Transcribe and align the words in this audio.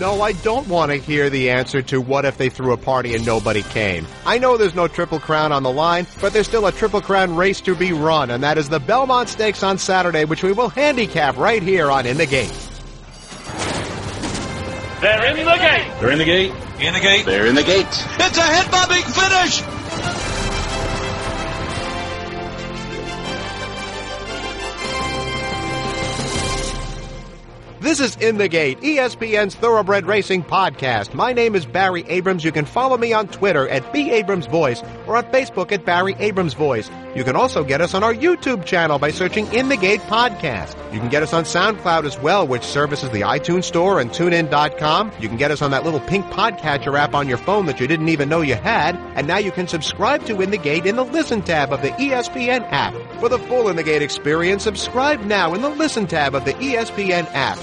No, 0.00 0.22
I 0.22 0.32
don't 0.32 0.68
want 0.68 0.92
to 0.92 0.96
hear 0.96 1.28
the 1.28 1.50
answer 1.50 1.82
to 1.82 2.00
what 2.00 2.24
if 2.24 2.38
they 2.38 2.48
threw 2.48 2.72
a 2.72 2.76
party 2.76 3.16
and 3.16 3.26
nobody 3.26 3.62
came. 3.62 4.06
I 4.24 4.38
know 4.38 4.56
there's 4.56 4.74
no 4.74 4.86
Triple 4.86 5.18
Crown 5.18 5.50
on 5.50 5.64
the 5.64 5.72
line, 5.72 6.06
but 6.20 6.32
there's 6.32 6.46
still 6.46 6.66
a 6.66 6.72
Triple 6.72 7.00
Crown 7.00 7.34
race 7.34 7.60
to 7.62 7.74
be 7.74 7.92
run, 7.92 8.30
and 8.30 8.42
that 8.44 8.58
is 8.58 8.68
the 8.68 8.78
Belmont 8.78 9.28
Stakes 9.28 9.62
on 9.62 9.76
Saturday, 9.76 10.24
which 10.24 10.44
we 10.44 10.52
will 10.52 10.68
handicap 10.68 11.36
right 11.36 11.62
here 11.62 11.90
on 11.90 12.06
In 12.06 12.16
the 12.16 12.26
Gate. 12.26 12.52
They're 15.00 15.26
in 15.30 15.36
the 15.36 15.44
gate. 15.44 15.92
They're 16.00 16.10
in 16.10 16.18
the 16.18 16.24
gate. 16.24 16.52
In 16.80 16.92
the 16.92 17.00
gate. 17.00 17.24
They're 17.24 17.46
in 17.46 17.54
the 17.54 17.62
gate. 17.62 17.86
It's 17.86 18.38
a 18.38 18.42
head 18.42 18.70
bobbing 18.70 19.02
finish. 19.02 19.77
This 27.88 28.00
is 28.00 28.16
In 28.16 28.36
the 28.36 28.48
Gate, 28.48 28.78
ESPN's 28.82 29.54
Thoroughbred 29.54 30.04
Racing 30.04 30.44
podcast. 30.44 31.14
My 31.14 31.32
name 31.32 31.54
is 31.54 31.64
Barry 31.64 32.04
Abrams. 32.06 32.44
You 32.44 32.52
can 32.52 32.66
follow 32.66 32.98
me 32.98 33.14
on 33.14 33.28
Twitter 33.28 33.66
at 33.66 33.94
B 33.94 34.10
Abrams 34.10 34.44
Voice 34.44 34.82
or 35.06 35.16
on 35.16 35.24
Facebook 35.32 35.72
at 35.72 35.86
Barry 35.86 36.14
Abrams 36.18 36.52
Voice. 36.52 36.90
You 37.16 37.24
can 37.24 37.34
also 37.34 37.64
get 37.64 37.80
us 37.80 37.94
on 37.94 38.04
our 38.04 38.12
YouTube 38.12 38.66
channel 38.66 38.98
by 38.98 39.10
searching 39.10 39.50
In 39.54 39.70
the 39.70 39.76
Gate 39.78 40.02
Podcast. 40.02 40.76
You 40.92 41.00
can 41.00 41.08
get 41.08 41.22
us 41.22 41.32
on 41.32 41.44
SoundCloud 41.44 42.04
as 42.04 42.18
well, 42.18 42.46
which 42.46 42.62
services 42.62 43.08
the 43.08 43.22
iTunes 43.22 43.64
Store 43.64 44.00
and 44.00 44.10
TuneIn.com. 44.10 45.12
You 45.18 45.28
can 45.28 45.38
get 45.38 45.50
us 45.50 45.62
on 45.62 45.70
that 45.70 45.84
little 45.84 46.00
pink 46.00 46.26
podcatcher 46.26 46.98
app 46.98 47.14
on 47.14 47.26
your 47.26 47.38
phone 47.38 47.64
that 47.66 47.80
you 47.80 47.86
didn't 47.86 48.10
even 48.10 48.28
know 48.28 48.42
you 48.42 48.56
had. 48.56 48.96
And 49.16 49.26
now 49.26 49.38
you 49.38 49.50
can 49.50 49.66
subscribe 49.66 50.26
to 50.26 50.42
In 50.42 50.50
the 50.50 50.58
Gate 50.58 50.84
in 50.84 50.96
the 50.96 51.06
Listen 51.06 51.40
tab 51.40 51.72
of 51.72 51.80
the 51.80 51.92
ESPN 51.92 52.70
app. 52.70 52.92
For 53.18 53.30
the 53.30 53.38
full 53.38 53.70
In 53.70 53.76
the 53.76 53.82
Gate 53.82 54.02
experience, 54.02 54.62
subscribe 54.62 55.22
now 55.22 55.54
in 55.54 55.62
the 55.62 55.70
Listen 55.70 56.06
tab 56.06 56.34
of 56.34 56.44
the 56.44 56.52
ESPN 56.52 57.26
app. 57.32 57.58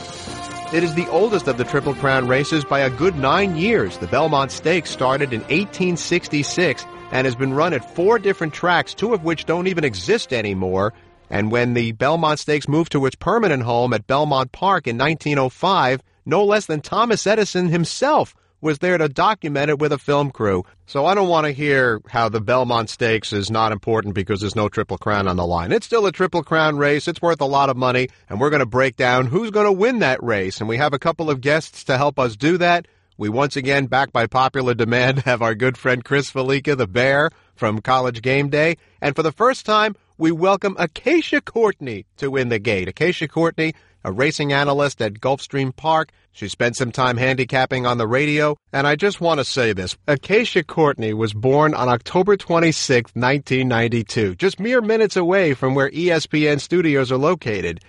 It 0.75 0.83
is 0.83 0.93
the 0.93 1.09
oldest 1.09 1.47
of 1.47 1.57
the 1.57 1.63
Triple 1.63 1.95
Crown 1.95 2.27
races 2.27 2.65
by 2.65 2.81
a 2.81 2.89
good 2.89 3.15
nine 3.15 3.55
years. 3.55 3.97
The 3.97 4.07
Belmont 4.07 4.51
Stakes 4.51 4.89
started 4.89 5.31
in 5.31 5.39
1866 5.43 6.85
and 7.13 7.23
has 7.23 7.33
been 7.33 7.53
run 7.53 7.71
at 7.73 7.95
four 7.95 8.19
different 8.19 8.53
tracks, 8.53 8.93
two 8.93 9.13
of 9.13 9.23
which 9.23 9.45
don't 9.45 9.67
even 9.67 9.85
exist 9.85 10.33
anymore. 10.33 10.91
And 11.29 11.49
when 11.49 11.75
the 11.75 11.93
Belmont 11.93 12.39
Stakes 12.39 12.67
moved 12.67 12.91
to 12.91 13.05
its 13.05 13.15
permanent 13.15 13.63
home 13.63 13.93
at 13.93 14.05
Belmont 14.05 14.51
Park 14.51 14.85
in 14.85 14.97
1905, 14.97 16.01
no 16.25 16.43
less 16.43 16.65
than 16.65 16.81
Thomas 16.81 17.25
Edison 17.25 17.69
himself 17.69 18.35
was 18.61 18.79
there 18.79 18.97
to 18.97 19.07
document 19.07 19.69
it 19.69 19.79
with 19.79 19.91
a 19.91 19.97
film 19.97 20.31
crew. 20.31 20.63
So 20.85 21.05
I 21.05 21.13
don't 21.13 21.29
want 21.29 21.45
to 21.45 21.51
hear 21.51 22.01
how 22.07 22.29
the 22.29 22.41
Belmont 22.41 22.89
Stakes 22.89 23.33
is 23.33 23.51
not 23.51 23.71
important 23.71 24.15
because 24.15 24.41
there's 24.41 24.55
no 24.55 24.69
Triple 24.69 24.97
Crown 24.97 25.27
on 25.27 25.35
the 25.35 25.45
line. 25.45 25.71
It's 25.71 25.85
still 25.85 26.05
a 26.05 26.11
Triple 26.11 26.43
Crown 26.43 26.77
race. 26.77 27.07
It's 27.07 27.21
worth 27.21 27.41
a 27.41 27.45
lot 27.45 27.69
of 27.69 27.77
money, 27.77 28.09
and 28.29 28.39
we're 28.39 28.49
going 28.49 28.61
to 28.61 28.65
break 28.65 28.95
down 28.95 29.27
who's 29.27 29.51
going 29.51 29.65
to 29.65 29.71
win 29.71 29.99
that 29.99 30.23
race. 30.23 30.59
And 30.59 30.69
we 30.69 30.77
have 30.77 30.93
a 30.93 30.99
couple 30.99 31.29
of 31.29 31.41
guests 31.41 31.83
to 31.85 31.97
help 31.97 32.17
us 32.19 32.35
do 32.35 32.57
that. 32.57 32.87
We 33.17 33.29
once 33.29 33.55
again, 33.55 33.85
back 33.85 34.11
by 34.11 34.27
popular 34.27 34.73
demand, 34.73 35.19
have 35.25 35.41
our 35.41 35.55
good 35.55 35.77
friend 35.77 36.03
Chris 36.03 36.29
Fallica, 36.29 36.75
the 36.75 36.87
Bear 36.87 37.29
from 37.55 37.81
College 37.81 38.21
Game 38.21 38.49
Day. 38.49 38.77
And 39.01 39.15
for 39.15 39.23
the 39.23 39.31
first 39.31 39.65
time, 39.65 39.95
we 40.17 40.31
welcome 40.31 40.75
Acacia 40.79 41.41
Courtney 41.41 42.05
to 42.17 42.31
win 42.31 42.47
the 42.49 42.59
gate. 42.59 42.87
Acacia 42.87 43.27
Courtney, 43.27 43.73
a 44.03 44.11
racing 44.11 44.53
analyst 44.53 45.01
at 45.01 45.15
Gulfstream 45.15 45.75
Park. 45.75 46.11
She 46.31 46.47
spent 46.47 46.77
some 46.77 46.91
time 46.91 47.17
handicapping 47.17 47.85
on 47.85 47.97
the 47.97 48.07
radio, 48.07 48.57
and 48.71 48.87
I 48.87 48.95
just 48.95 49.19
want 49.19 49.39
to 49.39 49.43
say 49.43 49.73
this. 49.73 49.97
Acacia 50.07 50.63
Courtney 50.63 51.13
was 51.13 51.33
born 51.33 51.73
on 51.73 51.89
October 51.89 52.37
26, 52.37 53.11
1992, 53.13 54.35
just 54.35 54.59
mere 54.59 54.81
minutes 54.81 55.17
away 55.17 55.53
from 55.53 55.75
where 55.75 55.89
ESPN 55.89 56.61
studios 56.61 57.11
are 57.11 57.17
located. 57.17 57.81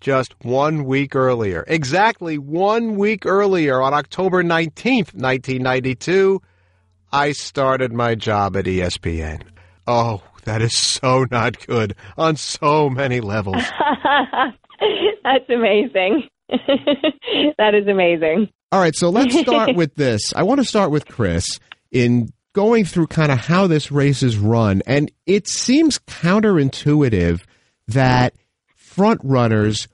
Just 0.00 0.34
one 0.42 0.84
week 0.84 1.14
earlier, 1.14 1.64
exactly 1.66 2.38
one 2.38 2.96
week 2.96 3.26
earlier 3.26 3.80
on 3.80 3.94
October 3.94 4.42
19th, 4.42 5.14
1992, 5.14 6.42
I 7.12 7.32
started 7.32 7.92
my 7.92 8.14
job 8.14 8.56
at 8.56 8.64
ESPN. 8.64 9.42
Oh, 9.86 10.22
that 10.44 10.62
is 10.62 10.76
so 10.76 11.26
not 11.30 11.66
good 11.66 11.94
on 12.16 12.36
so 12.36 12.88
many 12.90 13.20
levels. 13.20 13.62
That's 15.24 15.48
amazing. 15.48 16.24
that 17.58 17.74
is 17.74 17.86
amazing. 17.88 18.48
All 18.72 18.80
right, 18.80 18.94
so 18.94 19.08
let's 19.10 19.38
start 19.38 19.74
with 19.76 19.94
this. 19.94 20.32
I 20.34 20.42
want 20.42 20.60
to 20.60 20.64
start 20.64 20.90
with 20.90 21.06
Chris 21.06 21.58
in 21.90 22.30
going 22.52 22.84
through 22.84 23.06
kind 23.08 23.32
of 23.32 23.38
how 23.38 23.66
this 23.66 23.90
race 23.90 24.22
is 24.22 24.36
run. 24.36 24.82
And 24.86 25.10
it 25.26 25.48
seems 25.48 25.98
counterintuitive 26.00 27.42
that 27.88 28.34
front 28.76 29.20
runners 29.24 29.88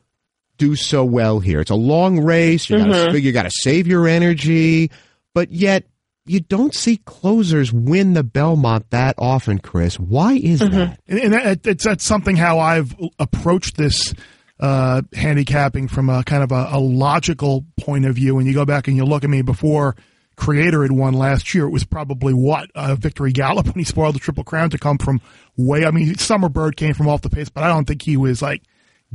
do 0.59 0.77
so 0.77 1.05
well 1.05 1.41
here. 1.41 1.60
It's 1.60 1.71
a 1.71 1.75
long 1.75 2.21
race. 2.22 2.69
You 2.69 2.77
Mm-hmm. 2.78 2.91
got 2.91 3.12
to 3.12 3.21
you 3.21 3.33
got 3.33 3.43
to 3.44 3.50
save 3.53 3.87
your 3.87 4.06
energy, 4.06 4.91
but 5.34 5.50
yet 5.53 5.84
you 6.30 6.41
don't 6.41 6.74
see 6.74 6.98
closers 6.98 7.72
win 7.72 8.14
the 8.14 8.22
Belmont 8.22 8.88
that 8.91 9.14
often, 9.18 9.58
Chris. 9.58 9.98
Why 9.98 10.34
is 10.34 10.60
Mm-hmm. 10.60 10.76
that? 10.78 11.00
and, 11.08 11.18
and 11.18 11.32
that, 11.32 11.66
it's 11.66 11.84
that's 11.84 12.04
something 12.04 12.36
how 12.36 12.58
I've 12.58 12.94
approached 13.18 13.76
this 13.76 14.14
uh, 14.60 15.02
handicapping 15.14 15.88
from 15.88 16.08
a 16.10 16.22
kind 16.24 16.42
of 16.42 16.52
a, 16.52 16.68
a 16.72 16.78
logical 16.78 17.64
point 17.78 18.04
of 18.06 18.14
view. 18.14 18.38
And 18.38 18.46
you 18.46 18.54
go 18.54 18.64
back 18.64 18.88
and 18.88 18.96
you 18.96 19.04
look 19.04 19.24
at 19.24 19.30
me 19.30 19.42
before 19.42 19.96
Creator 20.36 20.82
had 20.82 20.92
won 20.92 21.14
last 21.14 21.54
year. 21.54 21.64
It 21.66 21.70
was 21.70 21.84
probably 21.84 22.32
what 22.34 22.70
uh, 22.74 22.94
Victory 22.94 23.32
Gallop 23.32 23.66
when 23.66 23.74
he 23.76 23.84
spoiled 23.84 24.14
the 24.14 24.18
Triple 24.20 24.44
Crown 24.44 24.70
to 24.70 24.78
come 24.78 24.98
from 24.98 25.20
way. 25.56 25.84
I 25.84 25.91
mean, 25.91 26.14
Summer 26.16 26.48
Bird 26.48 26.76
came 26.76 26.94
from 26.94 27.08
off 27.08 27.22
the 27.22 27.30
pace, 27.30 27.48
but 27.48 27.64
I 27.64 27.68
don't 27.68 27.86
think 27.86 28.02
he 28.02 28.16
was 28.16 28.41
like 28.42 28.62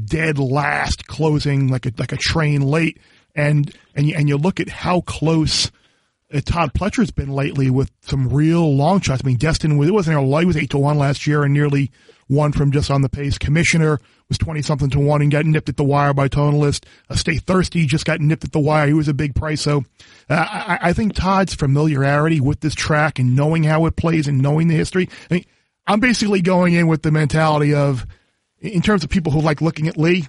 dead 0.03 0.37
last, 0.37 1.07
closing 1.07 1.67
like 1.69 1.85
a 1.85 1.91
like 1.97 2.11
a 2.11 2.17
train 2.17 2.61
late. 2.61 2.99
And 3.35 3.71
and 3.95 4.07
you, 4.07 4.15
and 4.15 4.27
you 4.29 4.37
look 4.37 4.59
at 4.59 4.69
how 4.69 5.01
close 5.01 5.71
Todd 6.45 6.73
Pletcher's 6.73 7.11
been 7.11 7.29
lately 7.29 7.69
with 7.69 7.91
some 8.01 8.29
real 8.29 8.75
long 8.75 8.99
shots. 8.99 9.21
I 9.23 9.27
mean, 9.27 9.37
Destin 9.37 9.77
was, 9.77 9.87
it 9.87 9.93
wasn't 9.93 10.17
a 10.17 10.39
he 10.39 10.45
was 10.45 10.57
eight 10.57 10.71
to 10.71 10.77
one 10.77 10.97
last 10.97 11.27
year 11.27 11.43
and 11.43 11.53
nearly 11.53 11.91
won 12.27 12.51
from 12.51 12.71
just 12.71 12.89
on 12.89 13.03
the 13.03 13.09
pace. 13.09 13.37
Commissioner 13.37 13.99
was 14.27 14.39
twenty 14.39 14.63
something 14.63 14.89
to 14.89 14.99
one 14.99 15.21
and 15.21 15.31
got 15.31 15.45
nipped 15.45 15.69
at 15.69 15.77
the 15.77 15.83
wire 15.83 16.13
by 16.13 16.27
Tonalist. 16.27 16.85
Uh, 17.09 17.15
Stay 17.15 17.37
Thirsty 17.37 17.85
just 17.85 18.05
got 18.05 18.21
nipped 18.21 18.43
at 18.43 18.51
the 18.53 18.59
wire. 18.59 18.87
He 18.87 18.93
was 18.93 19.07
a 19.07 19.13
big 19.13 19.35
price. 19.35 19.61
So 19.61 19.85
uh, 20.29 20.33
I, 20.33 20.79
I 20.81 20.93
think 20.93 21.13
Todd's 21.13 21.53
familiarity 21.53 22.39
with 22.39 22.61
this 22.61 22.73
track 22.73 23.19
and 23.19 23.35
knowing 23.35 23.63
how 23.63 23.85
it 23.85 23.95
plays 23.95 24.27
and 24.27 24.41
knowing 24.41 24.67
the 24.67 24.75
history. 24.75 25.07
I 25.29 25.33
mean, 25.35 25.45
I'm 25.85 25.99
basically 25.99 26.41
going 26.41 26.73
in 26.73 26.87
with 26.87 27.03
the 27.03 27.11
mentality 27.11 27.75
of, 27.75 28.07
in 28.59 28.81
terms 28.81 29.03
of 29.03 29.11
people 29.11 29.31
who 29.31 29.41
like 29.41 29.59
Lookin 29.59 29.87
At 29.87 29.97
Lee, 29.97 30.27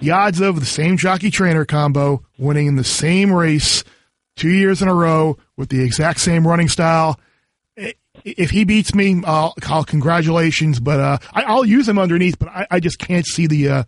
the 0.00 0.12
odds 0.12 0.40
of 0.40 0.58
the 0.58 0.66
same 0.66 0.96
jockey 0.96 1.30
trainer 1.30 1.66
combo 1.66 2.24
winning 2.38 2.68
in 2.68 2.76
the 2.76 2.84
same 2.84 3.30
race 3.30 3.84
two 4.36 4.50
years 4.50 4.82
in 4.82 4.88
a 4.88 4.94
row 4.94 5.36
with 5.56 5.68
the 5.68 5.82
exact 5.82 6.20
same 6.20 6.46
running 6.46 6.68
style. 6.68 7.18
If 8.24 8.50
he 8.50 8.64
beats 8.64 8.94
me, 8.94 9.22
I'll 9.26 9.54
call 9.60 9.84
congratulations, 9.84 10.80
but 10.80 11.00
uh, 11.00 11.18
I, 11.32 11.42
I'll 11.42 11.64
use 11.64 11.88
him 11.88 11.98
underneath. 11.98 12.38
But 12.38 12.48
I, 12.48 12.66
I 12.70 12.80
just 12.80 12.98
can't 12.98 13.26
see 13.26 13.46
the, 13.48 13.68
uh, 13.68 13.84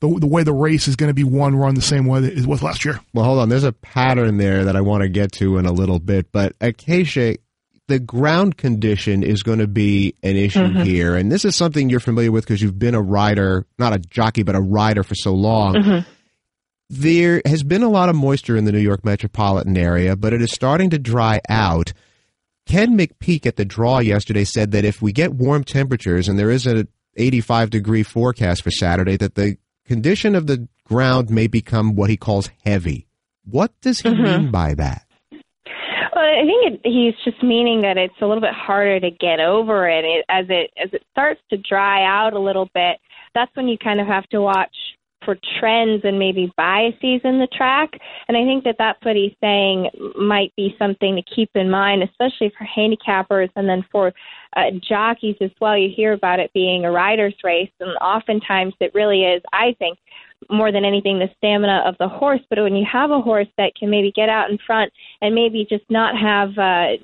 the 0.00 0.18
the 0.20 0.26
way 0.26 0.42
the 0.42 0.52
race 0.52 0.86
is 0.86 0.96
going 0.96 1.08
to 1.08 1.14
be 1.14 1.24
one 1.24 1.56
run 1.56 1.74
the 1.74 1.82
same 1.82 2.04
way 2.06 2.20
that 2.20 2.38
it 2.38 2.46
was 2.46 2.62
last 2.62 2.84
year. 2.84 3.00
Well, 3.14 3.24
hold 3.24 3.38
on. 3.38 3.48
There's 3.48 3.64
a 3.64 3.72
pattern 3.72 4.36
there 4.36 4.64
that 4.64 4.76
I 4.76 4.80
want 4.82 5.02
to 5.02 5.08
get 5.08 5.32
to 5.32 5.56
in 5.56 5.66
a 5.66 5.72
little 5.72 5.98
bit, 5.98 6.30
but 6.30 6.54
Acacia, 6.60 7.36
the 7.88 7.98
ground 7.98 8.56
condition 8.58 9.22
is 9.22 9.42
going 9.42 9.58
to 9.58 9.66
be 9.66 10.14
an 10.22 10.36
issue 10.36 10.68
here, 10.84 11.16
and 11.16 11.32
this 11.32 11.44
is 11.44 11.56
something 11.56 11.90
you're 11.90 12.00
familiar 12.00 12.30
with 12.30 12.44
because 12.44 12.62
you've 12.62 12.78
been 12.78 12.94
a 12.94 13.02
rider, 13.02 13.66
not 13.78 13.92
a 13.92 13.98
jockey, 13.98 14.42
but 14.42 14.54
a 14.54 14.60
rider 14.60 15.02
for 15.02 15.14
so 15.14 15.32
long. 15.34 16.04
There 16.92 17.40
has 17.46 17.62
been 17.62 17.84
a 17.84 17.88
lot 17.88 18.08
of 18.08 18.16
moisture 18.16 18.56
in 18.56 18.64
the 18.64 18.72
New 18.72 18.80
York 18.80 19.04
metropolitan 19.04 19.76
area, 19.76 20.16
but 20.16 20.32
it 20.32 20.42
is 20.42 20.50
starting 20.50 20.90
to 20.90 20.98
dry 20.98 21.40
out. 21.48 21.92
Ken 22.66 22.98
McPeek 22.98 23.46
at 23.46 23.54
the 23.54 23.64
draw 23.64 24.00
yesterday 24.00 24.42
said 24.42 24.72
that 24.72 24.84
if 24.84 25.00
we 25.00 25.12
get 25.12 25.32
warm 25.32 25.62
temperatures 25.62 26.26
and 26.26 26.36
there 26.36 26.50
is 26.50 26.66
an 26.66 26.88
85 27.14 27.70
degree 27.70 28.02
forecast 28.02 28.64
for 28.64 28.72
Saturday, 28.72 29.16
that 29.18 29.36
the 29.36 29.56
condition 29.86 30.34
of 30.34 30.48
the 30.48 30.66
ground 30.84 31.30
may 31.30 31.46
become 31.46 31.94
what 31.94 32.10
he 32.10 32.16
calls 32.16 32.50
heavy. 32.64 33.06
What 33.44 33.72
does 33.82 34.00
he 34.00 34.08
mm-hmm. 34.08 34.24
mean 34.24 34.50
by 34.50 34.74
that? 34.74 35.06
Well, 35.30 36.24
I 36.24 36.42
think 36.44 36.74
it, 36.74 36.80
he's 36.82 37.14
just 37.24 37.40
meaning 37.40 37.82
that 37.82 37.98
it's 37.98 38.20
a 38.20 38.26
little 38.26 38.40
bit 38.40 38.52
harder 38.52 38.98
to 38.98 39.10
get 39.12 39.38
over 39.38 39.88
it. 39.88 40.04
it 40.04 40.24
as 40.28 40.46
it 40.48 40.72
as 40.76 40.92
it 40.92 41.04
starts 41.12 41.40
to 41.50 41.56
dry 41.56 42.04
out 42.04 42.32
a 42.32 42.40
little 42.40 42.68
bit. 42.74 42.98
That's 43.32 43.54
when 43.54 43.68
you 43.68 43.78
kind 43.78 44.00
of 44.00 44.08
have 44.08 44.26
to 44.30 44.40
watch 44.40 44.74
for 45.30 45.38
trends 45.60 46.02
and 46.04 46.18
maybe 46.18 46.52
biases 46.56 47.20
in 47.22 47.38
the 47.38 47.48
track. 47.56 47.90
And 48.26 48.36
I 48.36 48.44
think 48.44 48.64
that 48.64 48.76
that's 48.78 48.98
what 49.04 49.14
he's 49.14 49.34
saying 49.40 49.88
might 50.16 50.52
be 50.56 50.74
something 50.76 51.14
to 51.14 51.22
keep 51.34 51.50
in 51.54 51.70
mind, 51.70 52.02
especially 52.02 52.52
for 52.58 52.66
handicappers 52.66 53.48
and 53.54 53.68
then 53.68 53.84
for 53.92 54.12
uh, 54.56 54.70
jockeys 54.88 55.36
as 55.40 55.50
well. 55.60 55.78
You 55.78 55.88
hear 55.94 56.14
about 56.14 56.40
it 56.40 56.52
being 56.52 56.84
a 56.84 56.90
rider's 56.90 57.34
race, 57.44 57.70
and 57.78 57.96
oftentimes 57.98 58.74
it 58.80 58.92
really 58.92 59.22
is, 59.22 59.40
I 59.52 59.76
think, 59.78 59.98
more 60.48 60.72
than 60.72 60.84
anything, 60.84 61.20
the 61.20 61.28
stamina 61.36 61.84
of 61.86 61.94
the 61.98 62.08
horse. 62.08 62.40
But 62.48 62.58
when 62.58 62.74
you 62.74 62.86
have 62.90 63.12
a 63.12 63.20
horse 63.20 63.48
that 63.56 63.74
can 63.78 63.88
maybe 63.88 64.10
get 64.10 64.28
out 64.28 64.50
in 64.50 64.58
front 64.66 64.92
and 65.20 65.34
maybe 65.34 65.64
just 65.68 65.84
not 65.90 66.18
have 66.18 66.58
uh, 66.58 66.96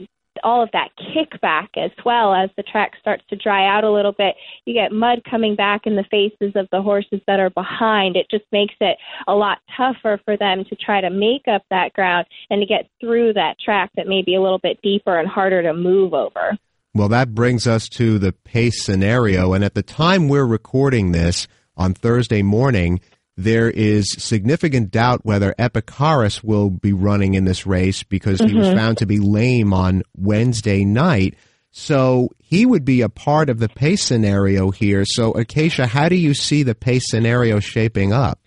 all 0.42 0.62
of 0.62 0.70
that 0.72 0.90
kickback 0.98 1.68
as 1.76 1.90
well 2.04 2.34
as 2.34 2.50
the 2.56 2.62
track 2.62 2.92
starts 3.00 3.22
to 3.30 3.36
dry 3.36 3.66
out 3.66 3.84
a 3.84 3.90
little 3.90 4.12
bit. 4.12 4.34
You 4.64 4.74
get 4.74 4.92
mud 4.92 5.22
coming 5.28 5.56
back 5.56 5.82
in 5.86 5.96
the 5.96 6.04
faces 6.10 6.52
of 6.54 6.68
the 6.70 6.82
horses 6.82 7.20
that 7.26 7.40
are 7.40 7.50
behind. 7.50 8.16
It 8.16 8.26
just 8.30 8.44
makes 8.52 8.74
it 8.80 8.96
a 9.26 9.34
lot 9.34 9.58
tougher 9.76 10.20
for 10.24 10.36
them 10.36 10.64
to 10.64 10.76
try 10.76 11.00
to 11.00 11.10
make 11.10 11.48
up 11.48 11.62
that 11.70 11.92
ground 11.92 12.26
and 12.50 12.60
to 12.60 12.66
get 12.66 12.88
through 13.00 13.34
that 13.34 13.58
track 13.58 13.90
that 13.96 14.06
may 14.06 14.22
be 14.22 14.34
a 14.34 14.42
little 14.42 14.58
bit 14.58 14.80
deeper 14.82 15.18
and 15.18 15.28
harder 15.28 15.62
to 15.62 15.74
move 15.74 16.14
over. 16.14 16.58
Well, 16.94 17.08
that 17.08 17.34
brings 17.34 17.66
us 17.66 17.88
to 17.90 18.18
the 18.18 18.32
pace 18.32 18.82
scenario. 18.82 19.52
And 19.52 19.62
at 19.62 19.74
the 19.74 19.82
time 19.82 20.28
we're 20.28 20.46
recording 20.46 21.12
this 21.12 21.46
on 21.76 21.92
Thursday 21.92 22.42
morning, 22.42 23.00
there 23.36 23.68
is 23.68 24.10
significant 24.18 24.90
doubt 24.90 25.24
whether 25.24 25.54
Epicharis 25.58 26.42
will 26.42 26.70
be 26.70 26.92
running 26.92 27.34
in 27.34 27.44
this 27.44 27.66
race 27.66 28.02
because 28.02 28.40
mm-hmm. 28.40 28.50
he 28.50 28.58
was 28.58 28.68
mm-hmm. 28.68 28.76
found 28.76 28.98
to 28.98 29.06
be 29.06 29.18
lame 29.18 29.72
on 29.74 30.02
Wednesday 30.16 30.84
night. 30.84 31.34
So 31.70 32.30
he 32.38 32.64
would 32.64 32.86
be 32.86 33.02
a 33.02 33.10
part 33.10 33.50
of 33.50 33.58
the 33.58 33.68
pace 33.68 34.02
scenario 34.02 34.70
here. 34.70 35.04
So, 35.04 35.32
Acacia, 35.32 35.86
how 35.86 36.08
do 36.08 36.16
you 36.16 36.32
see 36.32 36.62
the 36.62 36.74
pace 36.74 37.10
scenario 37.10 37.60
shaping 37.60 38.14
up? 38.14 38.40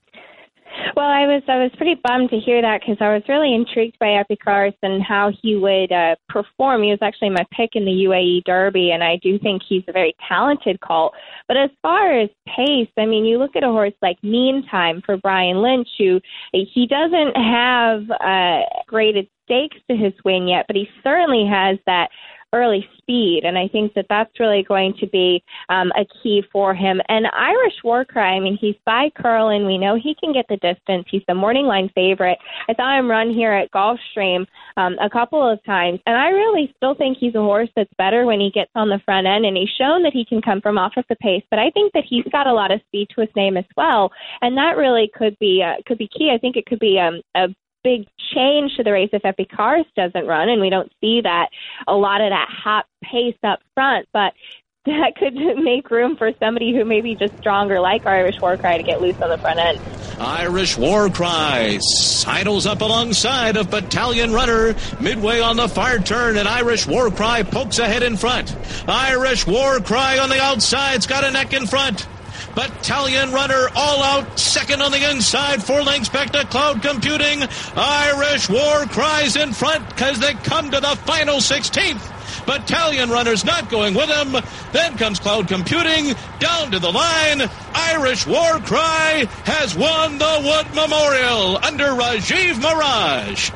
I 1.09 1.27
was 1.27 1.43
I 1.47 1.57
was 1.57 1.71
pretty 1.77 1.99
bummed 2.03 2.29
to 2.29 2.39
hear 2.39 2.61
that 2.61 2.81
because 2.81 2.97
I 3.01 3.13
was 3.13 3.23
really 3.27 3.53
intrigued 3.53 3.97
by 3.99 4.21
Epicharis 4.23 4.75
and 4.81 5.03
how 5.03 5.31
he 5.41 5.55
would 5.55 5.91
uh, 5.91 6.15
perform. 6.29 6.83
He 6.83 6.91
was 6.91 6.99
actually 7.01 7.31
my 7.31 7.45
pick 7.51 7.71
in 7.73 7.85
the 7.85 8.05
UAE 8.07 8.43
Derby, 8.45 8.91
and 8.91 9.03
I 9.03 9.17
do 9.17 9.37
think 9.39 9.61
he's 9.67 9.83
a 9.87 9.91
very 9.91 10.15
talented 10.27 10.79
colt. 10.81 11.13
But 11.47 11.57
as 11.57 11.69
far 11.81 12.19
as 12.19 12.29
pace, 12.47 12.89
I 12.97 13.05
mean, 13.05 13.25
you 13.25 13.39
look 13.39 13.55
at 13.55 13.63
a 13.63 13.67
horse 13.67 13.93
like 14.01 14.23
Meantime 14.23 15.01
for 15.05 15.17
Brian 15.17 15.61
Lynch, 15.61 15.87
who 15.97 16.21
he 16.51 16.87
doesn't 16.87 17.35
have 17.35 18.09
uh, 18.21 18.61
graded 18.87 19.27
stakes 19.45 19.77
to 19.89 19.97
his 19.97 20.13
win 20.23 20.47
yet, 20.47 20.65
but 20.67 20.75
he 20.75 20.87
certainly 21.03 21.45
has 21.49 21.77
that 21.85 22.09
early 22.53 22.87
speed, 22.97 23.41
and 23.43 23.57
I 23.57 23.67
think 23.67 23.93
that 23.93 24.05
that's 24.09 24.39
really 24.39 24.63
going 24.67 24.93
to 24.99 25.07
be 25.07 25.43
um, 25.69 25.91
a 25.95 26.05
key 26.21 26.43
for 26.51 26.73
him. 26.73 27.01
And 27.07 27.27
Irish 27.33 27.75
War 27.83 28.05
Cry, 28.05 28.35
I 28.35 28.39
mean, 28.39 28.57
he's 28.59 28.75
by 28.85 29.09
Curlin. 29.15 29.65
We 29.65 29.77
know 29.77 29.95
he 29.95 30.15
can 30.19 30.33
get 30.33 30.45
the 30.49 30.57
distance. 30.57 31.05
He's 31.09 31.23
the 31.27 31.35
morning 31.35 31.65
line 31.65 31.89
favorite. 31.93 32.37
I 32.67 32.75
saw 32.75 32.97
him 32.97 33.09
run 33.09 33.33
here 33.33 33.53
at 33.53 33.71
Gulfstream 33.71 34.45
um, 34.77 34.95
a 35.01 35.09
couple 35.09 35.47
of 35.47 35.63
times, 35.63 35.99
and 36.05 36.15
I 36.15 36.29
really 36.29 36.73
still 36.77 36.95
think 36.95 37.17
he's 37.19 37.35
a 37.35 37.39
horse 37.39 37.69
that's 37.75 37.93
better 37.97 38.25
when 38.25 38.39
he 38.39 38.51
gets 38.51 38.71
on 38.75 38.89
the 38.89 39.01
front 39.05 39.27
end, 39.27 39.45
and 39.45 39.57
he's 39.57 39.69
shown 39.77 40.03
that 40.03 40.13
he 40.13 40.25
can 40.25 40.41
come 40.41 40.61
from 40.61 40.77
off 40.77 40.93
of 40.97 41.05
the 41.09 41.15
pace. 41.17 41.43
But 41.49 41.59
I 41.59 41.69
think 41.71 41.93
that 41.93 42.03
he's 42.07 42.25
got 42.31 42.47
a 42.47 42.53
lot 42.53 42.71
of 42.71 42.81
speed 42.87 43.07
to 43.15 43.21
his 43.21 43.29
name 43.35 43.57
as 43.57 43.65
well, 43.77 44.11
and 44.41 44.57
that 44.57 44.77
really 44.77 45.09
could 45.13 45.37
be 45.39 45.63
uh, 45.63 45.81
could 45.85 45.97
be 45.97 46.07
key. 46.07 46.31
I 46.33 46.37
think 46.37 46.55
it 46.55 46.65
could 46.65 46.79
be 46.79 46.99
um, 46.99 47.21
a 47.35 47.49
big 47.83 48.07
change 48.33 48.75
to 48.77 48.83
the 48.83 48.91
race 48.91 49.09
if 49.13 49.23
Epicharis 49.23 49.85
doesn't 49.95 50.27
run, 50.27 50.49
and 50.49 50.61
we 50.61 50.69
don't 50.69 50.91
see 51.01 51.21
that 51.21 51.49
a 51.87 51.95
lot 51.95 52.21
of 52.21 52.29
that 52.29 52.47
hot 52.49 52.85
pace 53.03 53.37
up 53.43 53.59
front. 53.73 54.07
But 54.13 54.33
that 54.85 55.15
could 55.17 55.35
make 55.35 55.91
room 55.91 56.15
for 56.15 56.31
somebody 56.39 56.73
who 56.73 56.85
may 56.85 57.01
be 57.01 57.15
just 57.15 57.37
stronger, 57.37 57.79
like 57.79 58.05
Irish 58.05 58.39
War 58.39 58.57
Cry, 58.57 58.77
to 58.77 58.83
get 58.83 59.01
loose 59.01 59.19
on 59.21 59.29
the 59.29 59.37
front 59.37 59.59
end. 59.59 59.79
Irish 60.19 60.77
War 60.77 61.09
Cry 61.09 61.77
sidles 61.81 62.65
up 62.65 62.81
alongside 62.81 63.55
of 63.55 63.69
Battalion 63.69 64.33
Runner 64.33 64.75
midway 64.99 65.39
on 65.39 65.57
the 65.57 65.67
far 65.67 65.99
turn, 65.99 66.37
and 66.37 66.47
Irish 66.47 66.87
War 66.87 67.09
Cry 67.11 67.43
pokes 67.43 67.79
ahead 67.79 68.03
in 68.03 68.17
front. 68.17 68.55
Irish 68.87 69.45
War 69.47 69.79
Cry 69.79 70.19
on 70.19 70.29
the 70.29 70.41
outside's 70.41 71.07
got 71.07 71.23
a 71.23 71.31
neck 71.31 71.53
in 71.53 71.67
front. 71.67 72.07
Battalion 72.55 73.31
Runner 73.31 73.67
all 73.75 74.03
out, 74.03 74.39
second 74.39 74.81
on 74.81 74.91
the 74.91 75.09
inside, 75.09 75.63
four 75.63 75.81
lengths 75.81 76.09
back 76.09 76.31
to 76.31 76.45
Cloud 76.45 76.81
Computing. 76.81 77.43
Irish 77.75 78.49
War 78.49 78.85
cries 78.87 79.35
in 79.35 79.53
front 79.53 79.87
because 79.89 80.19
they 80.19 80.33
come 80.33 80.71
to 80.71 80.79
the 80.79 80.95
final 81.05 81.37
16th. 81.37 82.45
Battalion 82.45 83.09
Runner's 83.09 83.45
not 83.45 83.69
going 83.69 83.93
with 83.93 84.09
him. 84.09 84.41
Then 84.71 84.97
comes 84.97 85.19
Cloud 85.19 85.47
Computing 85.47 86.15
down 86.39 86.71
to 86.71 86.79
the 86.79 86.91
line. 86.91 87.49
Irish 87.73 88.25
War 88.25 88.59
Cry 88.59 89.27
has 89.45 89.75
won 89.75 90.17
the 90.17 90.41
Wood 90.43 90.75
Memorial 90.75 91.57
under 91.63 91.85
Rajiv 91.85 92.55
Maragh. 92.55 93.51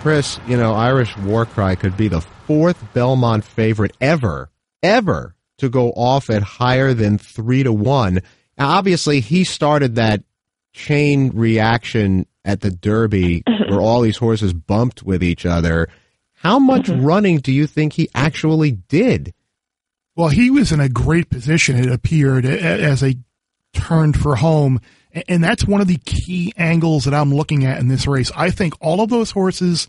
Chris, 0.00 0.40
you 0.48 0.56
know, 0.56 0.74
Irish 0.74 1.16
War 1.18 1.46
Cry 1.46 1.76
could 1.76 1.96
be 1.96 2.08
the 2.08 2.20
fourth 2.20 2.92
Belmont 2.92 3.44
favorite 3.44 3.96
ever, 4.00 4.50
ever 4.82 5.36
to 5.62 5.70
go 5.70 5.92
off 5.92 6.28
at 6.28 6.42
higher 6.42 6.92
than 6.92 7.18
three 7.18 7.62
to 7.62 7.72
one. 7.72 8.20
Now, 8.58 8.70
obviously, 8.70 9.20
he 9.20 9.44
started 9.44 9.94
that 9.94 10.24
chain 10.72 11.30
reaction 11.30 12.26
at 12.44 12.62
the 12.62 12.70
Derby 12.72 13.44
where 13.68 13.80
all 13.80 14.00
these 14.00 14.16
horses 14.16 14.52
bumped 14.52 15.04
with 15.04 15.22
each 15.22 15.46
other. 15.46 15.88
How 16.34 16.58
much 16.58 16.86
mm-hmm. 16.86 17.04
running 17.04 17.38
do 17.38 17.52
you 17.52 17.68
think 17.68 17.92
he 17.92 18.08
actually 18.12 18.72
did? 18.72 19.32
Well, 20.16 20.30
he 20.30 20.50
was 20.50 20.72
in 20.72 20.80
a 20.80 20.88
great 20.88 21.30
position, 21.30 21.76
it 21.76 21.90
appeared, 21.90 22.44
as 22.44 23.00
they 23.00 23.18
turned 23.72 24.20
for 24.20 24.34
home. 24.34 24.80
And 25.28 25.44
that's 25.44 25.64
one 25.64 25.80
of 25.80 25.86
the 25.86 26.00
key 26.04 26.52
angles 26.56 27.04
that 27.04 27.14
I'm 27.14 27.32
looking 27.32 27.64
at 27.64 27.78
in 27.78 27.86
this 27.86 28.08
race. 28.08 28.32
I 28.34 28.50
think 28.50 28.74
all 28.80 29.00
of 29.00 29.10
those 29.10 29.30
horses 29.30 29.86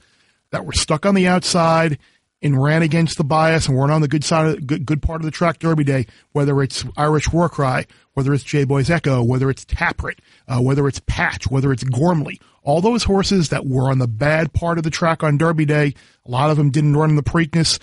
that 0.51 0.65
were 0.67 0.73
stuck 0.73 1.07
on 1.07 1.15
the 1.15 1.27
outside 1.27 1.97
and 2.43 2.61
ran 2.61 2.81
against 2.81 3.17
the 3.17 3.23
bias 3.23 3.67
and 3.67 3.77
weren't 3.77 3.91
on 3.91 4.01
the 4.01 4.07
good 4.07 4.23
side 4.23 4.47
of 4.47 4.55
the 4.55 4.61
good, 4.61 4.85
good 4.85 5.01
part 5.01 5.21
of 5.21 5.25
the 5.25 5.31
track 5.31 5.59
Derby 5.59 5.85
Day, 5.85 6.05
whether 6.33 6.61
it's 6.61 6.85
Irish 6.97 7.31
War 7.31 7.47
Cry, 7.47 7.87
whether 8.13 8.33
it's 8.33 8.43
J 8.43 8.65
Boys 8.65 8.89
Echo, 8.89 9.23
whether 9.23 9.49
it's 9.49 9.65
Tapwrit, 9.65 10.19
uh, 10.47 10.59
whether 10.59 10.87
it's 10.87 10.99
Patch, 11.07 11.49
whether 11.49 11.71
it's 11.71 11.83
Gormley, 11.85 12.39
all 12.63 12.81
those 12.81 13.05
horses 13.05 13.49
that 13.49 13.65
were 13.65 13.89
on 13.89 13.97
the 13.97 14.07
bad 14.07 14.53
part 14.53 14.77
of 14.77 14.83
the 14.83 14.89
track 14.89 15.23
on 15.23 15.37
Derby 15.37 15.65
Day, 15.65 15.93
a 16.25 16.31
lot 16.31 16.49
of 16.49 16.57
them 16.57 16.69
didn't 16.69 16.95
run 16.95 17.09
in 17.09 17.15
the 17.15 17.23
Preakness. 17.23 17.79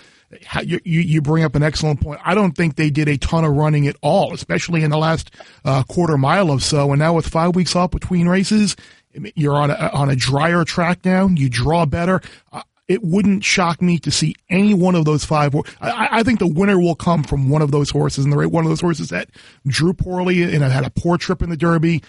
You, 0.63 0.79
you, 0.85 1.01
you, 1.01 1.21
bring 1.21 1.43
up 1.43 1.55
an 1.55 1.63
excellent 1.63 1.99
point. 1.99 2.21
I 2.23 2.33
don't 2.35 2.53
think 2.53 2.77
they 2.77 2.89
did 2.89 3.09
a 3.09 3.17
ton 3.17 3.43
of 3.43 3.51
running 3.51 3.85
at 3.87 3.97
all, 4.01 4.33
especially 4.33 4.81
in 4.81 4.89
the 4.89 4.97
last 4.97 5.29
uh, 5.65 5.83
quarter 5.83 6.17
mile 6.17 6.49
or 6.49 6.61
so. 6.61 6.91
And 6.91 6.99
now 6.99 7.13
with 7.13 7.27
five 7.27 7.53
weeks 7.53 7.75
off 7.75 7.91
between 7.91 8.29
races, 8.29 8.77
you're 9.35 9.57
on 9.57 9.71
a, 9.71 9.89
on 9.93 10.09
a 10.09 10.15
drier 10.15 10.63
track 10.63 11.03
now. 11.03 11.27
You 11.27 11.49
draw 11.49 11.85
better 11.85 12.21
it 12.91 13.03
wouldn't 13.03 13.43
shock 13.43 13.81
me 13.81 13.97
to 13.99 14.11
see 14.11 14.35
any 14.49 14.73
one 14.73 14.95
of 14.95 15.05
those 15.05 15.23
five. 15.23 15.55
I, 15.79 16.09
I, 16.11 16.23
think 16.23 16.39
the 16.39 16.47
winner 16.47 16.77
will 16.77 16.95
come 16.95 17.23
from 17.23 17.49
one 17.49 17.61
of 17.61 17.71
those 17.71 17.89
horses, 17.89 18.25
and 18.25 18.33
the 18.33 18.37
right 18.37 18.51
one 18.51 18.65
of 18.65 18.69
those 18.69 18.81
horses 18.81 19.09
that 19.09 19.29
drew 19.65 19.93
poorly 19.93 20.43
and 20.43 20.63
had 20.63 20.85
a 20.85 20.89
poor 20.89 21.17
trip 21.17 21.41
in 21.41 21.49
the 21.49 21.57
Derby, 21.57 22.03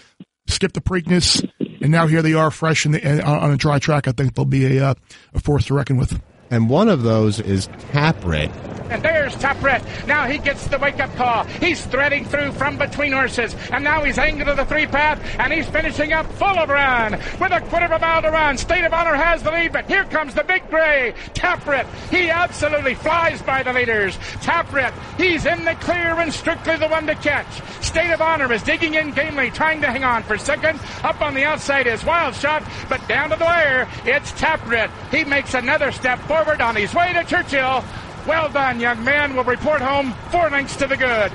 skipped 0.47 0.73
the 0.73 0.81
Preakness, 0.81 1.49
and 1.81 1.91
now 1.91 2.07
here 2.07 2.21
they 2.21 2.33
are 2.33 2.51
fresh 2.51 2.85
on 2.85 2.95
a 2.95 3.57
dry 3.57 3.79
track. 3.79 4.07
I 4.07 4.11
think 4.11 4.35
they'll 4.35 4.45
be 4.45 4.77
a, 4.77 4.89
uh, 4.89 4.93
a 5.33 5.39
force 5.39 5.65
to 5.67 5.73
reckon 5.73 5.97
with 5.97 6.21
and 6.53 6.69
one 6.69 6.87
of 6.87 7.01
those 7.01 7.39
is 7.39 7.67
Tapwrit. 7.91 8.51
And 8.91 9.01
there's 9.01 9.33
Tapwrit. 9.37 9.81
Now 10.05 10.27
he 10.27 10.37
gets 10.37 10.67
the 10.67 10.77
wake-up 10.77 11.15
call. 11.15 11.45
He's 11.45 11.83
threading 11.87 12.25
through 12.25 12.51
from 12.51 12.77
between 12.77 13.11
horses, 13.11 13.55
and 13.71 13.83
now 13.83 14.03
he's 14.03 14.19
angled 14.19 14.49
to 14.49 14.53
the 14.53 14.65
three 14.65 14.85
path, 14.85 15.19
and 15.39 15.51
he's 15.51 15.67
finishing 15.67 16.13
up 16.13 16.31
full 16.33 16.45
of 16.45 16.69
run 16.69 17.13
with 17.39 17.51
a 17.51 17.61
quarter 17.69 17.85
of 17.85 17.91
a 17.91 17.97
mile 17.97 18.21
to 18.21 18.29
run. 18.29 18.55
State 18.55 18.83
of 18.83 18.93
Honor 18.93 19.15
has 19.15 19.41
the 19.41 19.49
lead, 19.49 19.73
but 19.73 19.87
here 19.87 20.03
comes 20.03 20.35
the 20.35 20.43
big 20.43 20.69
gray 20.69 21.15
Tapwrit. 21.33 21.87
He 22.11 22.29
absolutely 22.29 22.93
flies 22.93 23.41
by 23.41 23.63
the 23.63 23.73
leaders. 23.73 24.15
Tapwrit, 24.43 24.93
he's 25.17 25.47
in 25.47 25.65
the 25.65 25.73
clear 25.75 26.19
and 26.19 26.31
strictly 26.31 26.75
the 26.77 26.87
one 26.87 27.07
to 27.07 27.15
catch. 27.15 27.63
State 27.83 28.11
of 28.11 28.21
Honor 28.21 28.53
is 28.53 28.61
digging 28.61 28.93
in 28.93 29.11
gamely, 29.11 29.49
trying 29.49 29.81
to 29.81 29.87
hang 29.87 30.03
on 30.03 30.21
for 30.21 30.37
second. 30.37 30.79
Up 31.03 31.19
on 31.19 31.33
the 31.33 31.45
outside 31.45 31.87
is 31.87 32.05
Wild 32.05 32.35
Shot, 32.35 32.63
but 32.89 33.07
down 33.07 33.31
to 33.31 33.37
the 33.37 33.45
wire, 33.45 33.87
it's 34.05 34.31
Tapwrit. 34.33 34.91
He 35.09 35.23
makes 35.23 35.55
another 35.55 35.91
step 35.91 36.19
forward 36.19 36.42
forward 36.43 36.61
on 36.61 36.75
his 36.75 36.93
way 36.93 37.13
to 37.13 37.23
Churchill. 37.23 37.83
Well 38.27 38.49
done, 38.49 38.79
young 38.79 39.03
man. 39.03 39.35
We'll 39.35 39.43
report 39.43 39.81
home 39.81 40.13
four 40.29 40.49
lengths 40.49 40.75
to 40.77 40.87
the 40.87 40.97
good. 40.97 41.31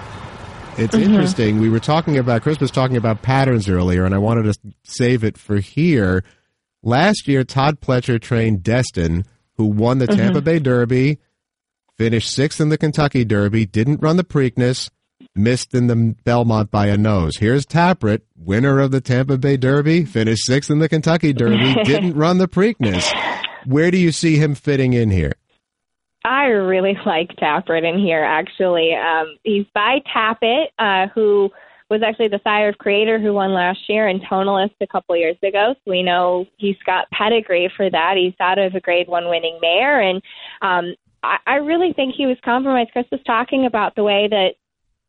It's 0.77 0.95
mm-hmm. 0.95 1.03
interesting. 1.03 1.59
We 1.61 1.69
were 1.69 1.81
talking 1.81 2.19
about, 2.19 2.43
Chris 2.43 2.61
was 2.61 2.71
talking 2.71 2.97
about 2.97 3.23
patterns 3.23 3.69
earlier, 3.69 4.05
and 4.05 4.15
I 4.15 4.19
wanted 4.19 4.53
to 4.53 4.59
save 4.85 5.25
it 5.25 5.37
for 5.37 5.57
here. 5.57 6.25
Last 6.83 7.27
year, 7.27 7.43
Todd 7.43 7.81
Pletcher 7.81 8.21
trained 8.21 8.63
Destin, 8.63 9.25
who 9.57 9.67
won 9.67 9.99
the 9.99 10.07
mm-hmm. 10.07 10.17
Tampa 10.17 10.41
Bay 10.41 10.59
Derby, 10.59 11.19
finished 11.97 12.31
sixth 12.31 12.61
in 12.61 12.69
the 12.69 12.79
Kentucky 12.79 13.25
Derby, 13.25 13.67
didn't 13.67 14.01
run 14.01 14.17
the 14.17 14.25
Preakness, 14.25 14.89
missed 15.35 15.75
in 15.75 15.89
the 15.89 16.15
Belmont 16.25 16.71
by 16.71 16.87
a 16.87 16.97
nose. 16.97 17.37
Here's 17.39 17.67
Tapwrit, 17.67 18.23
winner 18.37 18.79
of 18.79 18.93
the 18.93 19.01
Tampa 19.01 19.37
Bay 19.37 19.57
Derby, 19.57 20.05
finished 20.05 20.45
sixth 20.47 20.71
in 20.71 20.79
the 20.79 20.89
Kentucky 20.89 21.33
Derby, 21.33 21.75
didn't 21.85 22.15
run 22.15 22.39
the 22.39 22.49
Preakness. 22.49 23.13
Where 23.67 23.91
do 23.91 23.99
you 23.99 24.13
see 24.13 24.37
him 24.37 24.55
fitting 24.55 24.93
in 24.93 25.11
here? 25.11 25.35
I 26.25 26.47
really 26.47 26.97
like 27.07 27.29
Tapwrit 27.37 27.89
in 27.89 27.99
here, 27.99 28.23
actually. 28.23 28.95
Um, 28.95 29.37
he's 29.45 29.67
by 29.75 30.01
Tapit, 30.15 30.67
uh, 30.79 31.09
who 31.15 31.51
was 31.91 32.03
actually 32.03 32.29
the 32.29 32.41
sire 32.45 32.69
of 32.69 32.79
Creator, 32.79 33.19
who 33.19 33.33
won 33.33 33.55
last 33.55 33.89
year, 33.89 34.09
and 34.09 34.21
Tonalist 34.23 34.75
a 34.81 34.87
couple 34.87 35.17
years 35.17 35.37
ago. 35.43 35.75
So 35.75 35.91
we 35.91 36.03
know 36.03 36.47
he's 36.59 36.77
got 36.85 37.11
pedigree 37.11 37.73
for 37.77 37.89
that. 37.89 38.17
He's 38.17 38.35
out 38.41 38.59
of 38.59 38.75
a 38.75 38.81
Grade 38.81 39.09
One 39.09 39.29
winning 39.29 39.59
mare, 39.61 40.01
and 40.01 40.23
um, 40.61 40.95
I, 41.23 41.39
I 41.47 41.55
really 41.57 41.93
think 41.95 42.15
he 42.15 42.27
was 42.27 42.37
compromised. 42.45 42.93
Chris 42.93 43.07
was 43.11 43.23
talking 43.27 43.65
about 43.65 43.95
the 43.97 44.05
way 44.05 44.29
that 44.29 44.55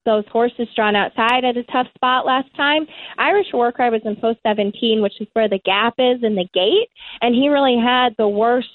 those 0.05 0.23
horses 0.31 0.67
drawn 0.75 0.95
outside 0.95 1.45
at 1.45 1.57
a 1.57 1.63
tough 1.65 1.87
spot 1.95 2.25
last 2.25 2.53
time. 2.55 2.85
Irish 3.17 3.47
War 3.53 3.71
Cry 3.71 3.89
was 3.89 4.01
in 4.05 4.15
post 4.15 4.39
17, 4.45 5.01
which 5.01 5.19
is 5.19 5.27
where 5.33 5.49
the 5.49 5.59
gap 5.65 5.95
is 5.97 6.23
in 6.23 6.35
the 6.35 6.47
gate, 6.53 6.89
and 7.21 7.35
he 7.35 7.49
really 7.49 7.77
had 7.77 8.15
the 8.17 8.27
worst 8.27 8.69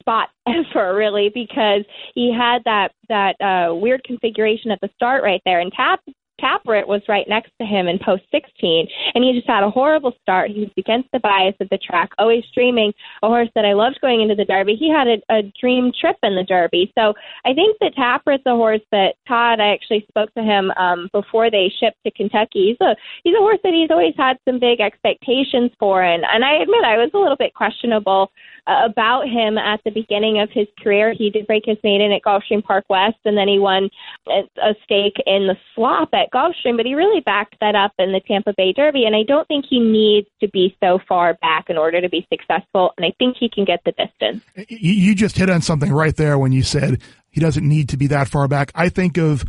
spot 0.00 0.30
ever, 0.46 0.94
really, 0.94 1.30
because 1.32 1.84
he 2.14 2.34
had 2.36 2.62
that 2.64 2.92
that 3.08 3.40
uh, 3.40 3.74
weird 3.74 4.02
configuration 4.04 4.70
at 4.70 4.80
the 4.80 4.90
start 4.96 5.22
right 5.22 5.42
there, 5.44 5.60
and 5.60 5.72
Tap 5.72 6.00
Tapwrit 6.42 6.86
was 6.86 7.02
right 7.08 7.26
next 7.28 7.52
to 7.60 7.66
him 7.66 7.86
in 7.86 7.98
post 7.98 8.24
16, 8.32 8.86
and 9.14 9.24
he 9.24 9.32
just 9.32 9.48
had 9.48 9.62
a 9.62 9.70
horrible 9.70 10.12
start. 10.22 10.50
He 10.50 10.60
was 10.60 10.70
against 10.76 11.08
the 11.12 11.20
bias 11.20 11.54
of 11.60 11.68
the 11.68 11.78
track, 11.78 12.10
always 12.18 12.44
dreaming 12.54 12.92
a 13.22 13.28
horse 13.28 13.48
that 13.54 13.64
I 13.64 13.74
loved 13.74 14.00
going 14.00 14.20
into 14.22 14.34
the 14.34 14.44
Derby. 14.44 14.74
He 14.74 14.90
had 14.90 15.06
a, 15.06 15.18
a 15.30 15.52
dream 15.60 15.92
trip 15.98 16.16
in 16.22 16.34
the 16.34 16.44
Derby. 16.44 16.92
So 16.98 17.14
I 17.44 17.54
think 17.54 17.76
that 17.80 17.94
Tapwrit's 17.94 18.42
a 18.46 18.56
horse 18.56 18.80
that 18.90 19.14
Todd, 19.28 19.60
I 19.60 19.72
actually 19.72 20.04
spoke 20.08 20.32
to 20.34 20.42
him 20.42 20.72
um, 20.72 21.08
before 21.12 21.50
they 21.50 21.72
shipped 21.78 21.98
to 22.04 22.10
Kentucky. 22.10 22.74
He's 22.74 22.86
a, 22.86 22.96
he's 23.22 23.34
a 23.34 23.40
horse 23.40 23.58
that 23.62 23.72
he's 23.72 23.90
always 23.90 24.14
had 24.16 24.36
some 24.48 24.58
big 24.58 24.80
expectations 24.80 25.70
for, 25.78 26.02
and, 26.02 26.24
and 26.24 26.44
I 26.44 26.54
admit 26.54 26.84
I 26.84 26.98
was 26.98 27.10
a 27.14 27.18
little 27.18 27.36
bit 27.36 27.54
questionable 27.54 28.30
uh, 28.66 28.86
about 28.86 29.28
him 29.28 29.58
at 29.58 29.80
the 29.84 29.90
beginning 29.90 30.40
of 30.40 30.48
his 30.52 30.66
career. 30.82 31.14
He 31.16 31.30
did 31.30 31.46
break 31.46 31.64
his 31.66 31.78
maiden 31.84 32.12
at 32.12 32.22
Gulfstream 32.22 32.62
Park 32.62 32.84
West, 32.88 33.18
and 33.24 33.36
then 33.36 33.48
he 33.48 33.58
won 33.58 33.90
a 34.28 34.74
stake 34.84 35.16
in 35.26 35.46
the 35.46 35.56
slop 35.74 36.10
at 36.12 36.30
Gulfstream. 36.32 36.76
But 36.76 36.86
he 36.86 36.94
really 36.94 37.20
backed 37.20 37.56
that 37.60 37.74
up 37.74 37.92
in 37.98 38.12
the 38.12 38.20
Tampa 38.20 38.54
Bay 38.56 38.72
Derby, 38.72 39.04
and 39.04 39.14
I 39.14 39.22
don't 39.22 39.46
think 39.48 39.66
he 39.68 39.78
needs 39.78 40.28
to 40.40 40.48
be 40.48 40.76
so 40.82 40.98
far 41.08 41.34
back 41.34 41.68
in 41.68 41.78
order 41.78 42.00
to 42.00 42.08
be 42.08 42.26
successful. 42.32 42.92
And 42.96 43.06
I 43.06 43.12
think 43.18 43.36
he 43.38 43.48
can 43.48 43.64
get 43.64 43.80
the 43.84 43.92
distance. 43.92 44.44
You 44.68 45.14
just 45.14 45.36
hit 45.36 45.50
on 45.50 45.62
something 45.62 45.92
right 45.92 46.16
there 46.16 46.38
when 46.38 46.52
you 46.52 46.62
said 46.62 47.00
he 47.28 47.40
doesn't 47.40 47.66
need 47.66 47.88
to 47.90 47.96
be 47.96 48.06
that 48.08 48.28
far 48.28 48.48
back. 48.48 48.72
I 48.74 48.88
think 48.88 49.18
of 49.18 49.44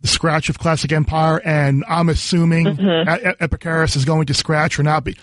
the 0.00 0.08
scratch 0.08 0.48
of 0.48 0.58
Classic 0.58 0.90
Empire, 0.92 1.40
and 1.44 1.84
I'm 1.88 2.08
assuming 2.08 2.66
mm-hmm. 2.66 3.44
Epicharis 3.44 3.96
is 3.96 4.04
going 4.04 4.26
to 4.26 4.34
scratch 4.34 4.78
or 4.78 4.82
not. 4.82 5.04
But 5.04 5.14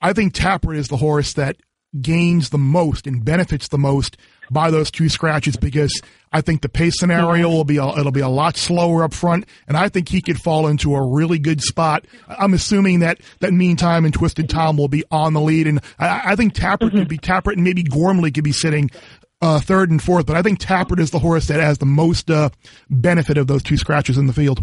I 0.00 0.12
think 0.12 0.34
Tapper 0.34 0.74
is 0.74 0.88
the 0.88 0.98
horse 0.98 1.32
that 1.34 1.56
gains 2.00 2.50
the 2.50 2.58
most 2.58 3.06
and 3.06 3.24
benefits 3.24 3.68
the 3.68 3.78
most 3.78 4.16
by 4.50 4.70
those 4.70 4.90
two 4.90 5.08
scratches 5.08 5.56
because 5.56 5.92
I 6.32 6.40
think 6.40 6.62
the 6.62 6.68
pace 6.68 6.94
scenario 6.98 7.48
will 7.48 7.64
be 7.64 7.78
a, 7.78 7.86
it'll 7.86 8.12
be 8.12 8.20
a 8.20 8.28
lot 8.28 8.56
slower 8.56 9.02
up 9.02 9.14
front, 9.14 9.46
and 9.66 9.76
I 9.76 9.88
think 9.88 10.08
he 10.08 10.20
could 10.20 10.40
fall 10.40 10.66
into 10.66 10.94
a 10.94 11.06
really 11.06 11.38
good 11.38 11.60
spot. 11.60 12.04
I'm 12.28 12.54
assuming 12.54 13.00
that 13.00 13.20
that 13.40 13.52
meantime 13.52 14.04
and 14.04 14.14
Twisted 14.14 14.48
Tom 14.48 14.76
will 14.76 14.88
be 14.88 15.04
on 15.10 15.32
the 15.32 15.40
lead, 15.40 15.66
and 15.66 15.80
I, 15.98 16.32
I 16.32 16.36
think 16.36 16.54
Tapwrit 16.54 16.88
mm-hmm. 16.88 16.98
could 16.98 17.08
be 17.08 17.18
Tapwrit 17.18 17.54
and 17.54 17.64
maybe 17.64 17.82
Gormley 17.82 18.30
could 18.30 18.44
be 18.44 18.52
sitting. 18.52 18.90
Uh, 19.42 19.58
third 19.58 19.90
and 19.90 20.02
fourth, 20.02 20.26
but 20.26 20.36
I 20.36 20.42
think 20.42 20.58
Tapwrit 20.58 21.00
is 21.00 21.12
the 21.12 21.18
horse 21.18 21.46
that 21.46 21.60
has 21.60 21.78
the 21.78 21.86
most 21.86 22.30
uh, 22.30 22.50
benefit 22.90 23.38
of 23.38 23.46
those 23.46 23.62
two 23.62 23.78
scratches 23.78 24.18
in 24.18 24.26
the 24.26 24.34
field. 24.34 24.62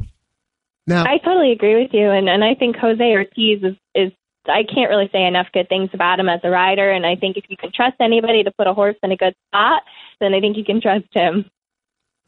Now, 0.85 1.03
I 1.03 1.17
totally 1.17 1.51
agree 1.51 1.81
with 1.81 1.89
you, 1.93 2.11
and, 2.11 2.29
and 2.29 2.43
I 2.43 2.53
think 2.53 2.75
Jose 2.75 3.03
Ortiz 3.03 3.63
is, 3.63 3.75
is 3.95 4.11
I 4.47 4.63
can't 4.63 4.89
really 4.89 5.09
say 5.11 5.25
enough 5.25 5.47
good 5.53 5.69
things 5.69 5.89
about 5.93 6.19
him 6.19 6.29
as 6.29 6.41
a 6.43 6.49
rider. 6.49 6.91
And 6.91 7.05
I 7.05 7.15
think 7.15 7.37
if 7.37 7.45
you 7.49 7.57
can 7.57 7.71
trust 7.73 7.95
anybody 7.99 8.43
to 8.43 8.51
put 8.51 8.67
a 8.67 8.73
horse 8.73 8.95
in 9.03 9.11
a 9.11 9.17
good 9.17 9.33
spot, 9.47 9.83
then 10.19 10.33
I 10.33 10.39
think 10.39 10.57
you 10.57 10.65
can 10.65 10.81
trust 10.81 11.07
him. 11.13 11.49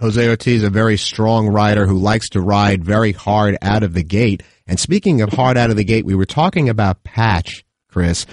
Jose 0.02 0.30
Ortiz, 0.30 0.62
is 0.62 0.64
a 0.64 0.70
very 0.70 0.96
strong 0.96 1.50
rider 1.50 1.86
who 1.86 1.98
likes 1.98 2.30
to 2.30 2.42
ride 2.42 2.86
very 2.86 3.12
hard 3.12 3.58
out 3.62 3.84
of 3.84 3.94
the 3.94 4.04
gate. 4.04 4.44
And 4.66 4.80
speaking 4.80 5.22
of 5.22 5.30
hard 5.30 5.58
out 5.58 5.72
of 5.72 5.76
the 5.76 5.84
gate, 5.84 6.06
we 6.06 6.16
were 6.16 6.26
talking 6.26 6.70
about 6.70 7.04
Patch, 7.04 7.66
Chris. 7.90 8.26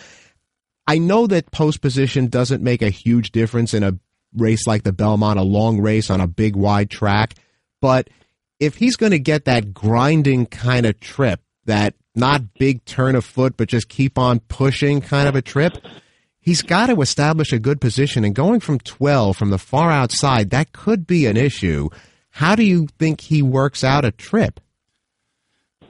I 0.87 0.99
know 0.99 1.27
that 1.27 1.51
post 1.51 1.81
position 1.81 2.29
doesn't 2.29 2.63
make 2.63 2.83
a 2.83 2.91
huge 2.91 3.33
difference 3.33 3.75
in 3.75 3.83
a 3.83 3.99
race 4.37 4.67
like 4.67 4.85
the 4.85 4.93
Belmont, 4.93 5.41
a 5.41 5.43
long 5.43 5.81
race 5.81 6.09
on 6.09 6.21
a 6.21 6.29
big 6.29 6.55
wide 6.55 6.91
track, 6.91 7.35
but 7.81 8.09
if 8.61 8.77
he's 8.77 8.97
going 8.97 9.13
to 9.13 9.19
get 9.19 9.45
that 9.47 9.75
grinding 9.75 10.47
kind 10.47 10.87
of 10.87 10.99
trip, 11.01 11.41
that 11.65 11.95
not 12.17 12.55
big 12.55 12.85
turn 12.85 13.15
of 13.15 13.25
foot, 13.25 13.57
but 13.57 13.69
just 13.69 13.89
keep 13.89 14.19
on 14.19 14.41
pushing 14.41 15.01
kind 15.01 15.29
of 15.29 15.37
a 15.37 15.43
trip. 15.43 15.79
He's 16.41 16.63
got 16.63 16.87
to 16.87 17.01
establish 17.01 17.53
a 17.53 17.59
good 17.59 17.81
position, 17.81 18.25
and 18.25 18.35
going 18.35 18.61
from 18.61 18.79
12 18.79 19.37
from 19.37 19.51
the 19.51 19.59
far 19.59 19.91
outside, 19.91 20.51
that 20.51 20.73
could 20.73 21.07
be 21.07 21.27
an 21.27 21.37
issue. 21.37 21.89
How 22.31 22.55
do 22.55 22.63
you 22.63 22.87
think 22.99 23.21
he 23.21 23.43
works 23.43 23.83
out 23.83 24.05
a 24.05 24.11
trip? 24.11 24.61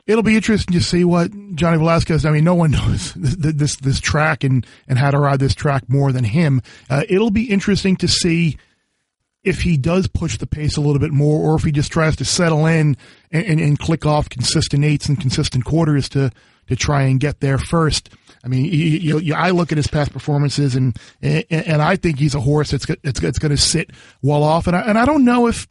It'll 0.06 0.22
be 0.22 0.36
interesting 0.36 0.74
to 0.74 0.84
see 0.84 1.04
what 1.04 1.32
Johnny 1.56 1.78
Velazquez. 1.78 2.24
I 2.24 2.30
mean, 2.30 2.44
no 2.44 2.54
one 2.54 2.70
knows 2.72 3.12
this 3.14 3.34
this, 3.54 3.76
this 3.76 4.00
track 4.00 4.44
and 4.44 4.64
and 4.88 4.98
how 4.98 5.10
to 5.10 5.18
ride 5.18 5.40
this 5.40 5.54
track 5.54 5.88
more 5.88 6.12
than 6.12 6.24
him. 6.24 6.62
Uh, 6.88 7.02
it'll 7.08 7.30
be 7.30 7.50
interesting 7.50 7.96
to 7.96 8.08
see 8.08 8.56
if 9.46 9.62
he 9.62 9.76
does 9.76 10.08
push 10.08 10.36
the 10.38 10.46
pace 10.46 10.76
a 10.76 10.80
little 10.80 10.98
bit 10.98 11.12
more, 11.12 11.40
or 11.40 11.56
if 11.56 11.62
he 11.62 11.70
just 11.70 11.92
tries 11.92 12.16
to 12.16 12.24
settle 12.24 12.66
in 12.66 12.96
and, 13.30 13.46
and, 13.46 13.60
and 13.60 13.78
click 13.78 14.04
off 14.04 14.28
consistent 14.28 14.84
eights 14.84 15.08
and 15.08 15.20
consistent 15.20 15.64
quarters 15.64 16.08
to 16.10 16.30
to 16.66 16.74
try 16.74 17.02
and 17.02 17.20
get 17.20 17.38
there 17.38 17.58
first. 17.58 18.10
I 18.44 18.48
mean, 18.48 18.64
you, 18.64 19.20
you, 19.20 19.34
I 19.34 19.50
look 19.50 19.70
at 19.70 19.78
his 19.78 19.86
past 19.86 20.12
performances, 20.12 20.74
and 20.74 20.96
and, 21.22 21.80
I 21.80 21.94
think 21.94 22.18
he's 22.18 22.34
a 22.34 22.40
horse 22.40 22.72
that's 22.72 22.86
that's, 23.02 23.20
that's 23.20 23.38
going 23.38 23.50
to 23.50 23.56
sit 23.56 23.90
well 24.20 24.42
off. 24.42 24.66
And 24.66 24.74
I, 24.74 24.80
and 24.80 24.98
I 24.98 25.04
don't 25.04 25.24
know 25.24 25.46
if 25.46 25.66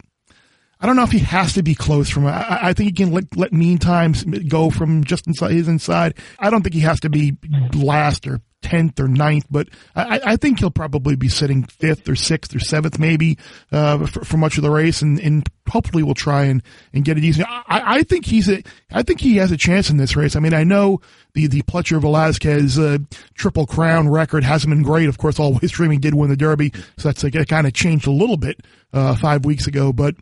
I 0.80 0.86
don't 0.86 0.96
know 0.96 1.04
if 1.04 1.12
he 1.12 1.20
has 1.20 1.54
to 1.54 1.62
be 1.62 1.74
close 1.74 2.10
from. 2.10 2.26
I, 2.26 2.68
I 2.68 2.72
think 2.74 2.88
he 2.88 3.04
can 3.04 3.12
let, 3.12 3.36
let 3.36 3.52
mean 3.52 3.78
times 3.78 4.24
go 4.24 4.70
from 4.70 5.04
just 5.04 5.26
inside 5.26 5.52
his 5.52 5.68
inside. 5.68 6.14
I 6.38 6.50
don't 6.50 6.62
think 6.62 6.74
he 6.74 6.80
has 6.80 7.00
to 7.00 7.08
be 7.08 7.36
last 7.74 8.26
or 8.26 8.40
tenth 8.66 8.98
or 8.98 9.08
ninth, 9.08 9.46
but 9.50 9.68
I, 9.94 10.20
I, 10.24 10.36
think 10.36 10.58
he'll 10.58 10.70
probably 10.70 11.14
be 11.14 11.28
sitting 11.28 11.62
fifth 11.64 12.08
or 12.08 12.16
sixth 12.16 12.54
or 12.54 12.58
seventh, 12.58 12.98
maybe 12.98 13.38
uh, 13.70 14.06
for, 14.06 14.24
for, 14.24 14.36
much 14.36 14.56
of 14.56 14.62
the 14.62 14.70
race, 14.70 15.02
and, 15.02 15.20
and 15.20 15.48
hopefully 15.68 16.02
we'll 16.02 16.14
try 16.14 16.44
and, 16.44 16.62
and 16.92 17.04
get 17.04 17.16
it 17.16 17.24
easy. 17.24 17.44
I, 17.44 17.98
I, 17.98 18.02
think 18.02 18.26
he's 18.26 18.48
a, 18.48 18.62
I 18.92 19.02
think 19.02 19.20
he 19.20 19.36
has 19.36 19.52
a 19.52 19.56
chance 19.56 19.88
in 19.88 19.98
this 19.98 20.16
race. 20.16 20.34
I 20.34 20.40
mean, 20.40 20.54
I 20.54 20.64
know 20.64 21.00
the 21.34 21.46
the 21.46 21.62
Pletcher 21.62 22.00
Velazquez 22.00 22.78
uh, 22.78 22.98
Triple 23.34 23.66
Crown 23.66 24.08
record 24.08 24.42
hasn't 24.42 24.72
been 24.72 24.82
great. 24.82 25.08
Of 25.08 25.18
course, 25.18 25.38
Always 25.40 25.70
Dreaming 25.70 26.00
did 26.00 26.14
win 26.14 26.30
the 26.30 26.36
Derby, 26.36 26.72
so 26.96 27.08
that's 27.08 27.22
like, 27.22 27.34
it 27.34 27.48
kind 27.48 27.66
of 27.66 27.72
changed 27.72 28.06
a 28.06 28.12
little 28.12 28.36
bit 28.36 28.60
uh, 28.92 29.14
five 29.16 29.44
weeks 29.44 29.66
ago, 29.66 29.92
but. 29.92 30.14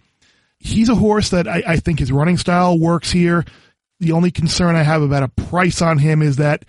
He's 0.64 0.88
a 0.88 0.94
horse 0.94 1.28
that 1.28 1.47
I, 1.47 1.62
I 1.66 1.76
think 1.76 1.99
his 1.99 2.11
running 2.11 2.38
style 2.38 2.78
works 2.78 3.12
here. 3.12 3.44
The 4.00 4.12
only 4.12 4.30
concern 4.30 4.76
I 4.76 4.83
have 4.83 5.02
about 5.02 5.23
a 5.23 5.28
price 5.28 5.83
on 5.83 5.99
him 5.99 6.23
is 6.23 6.37
that 6.37 6.64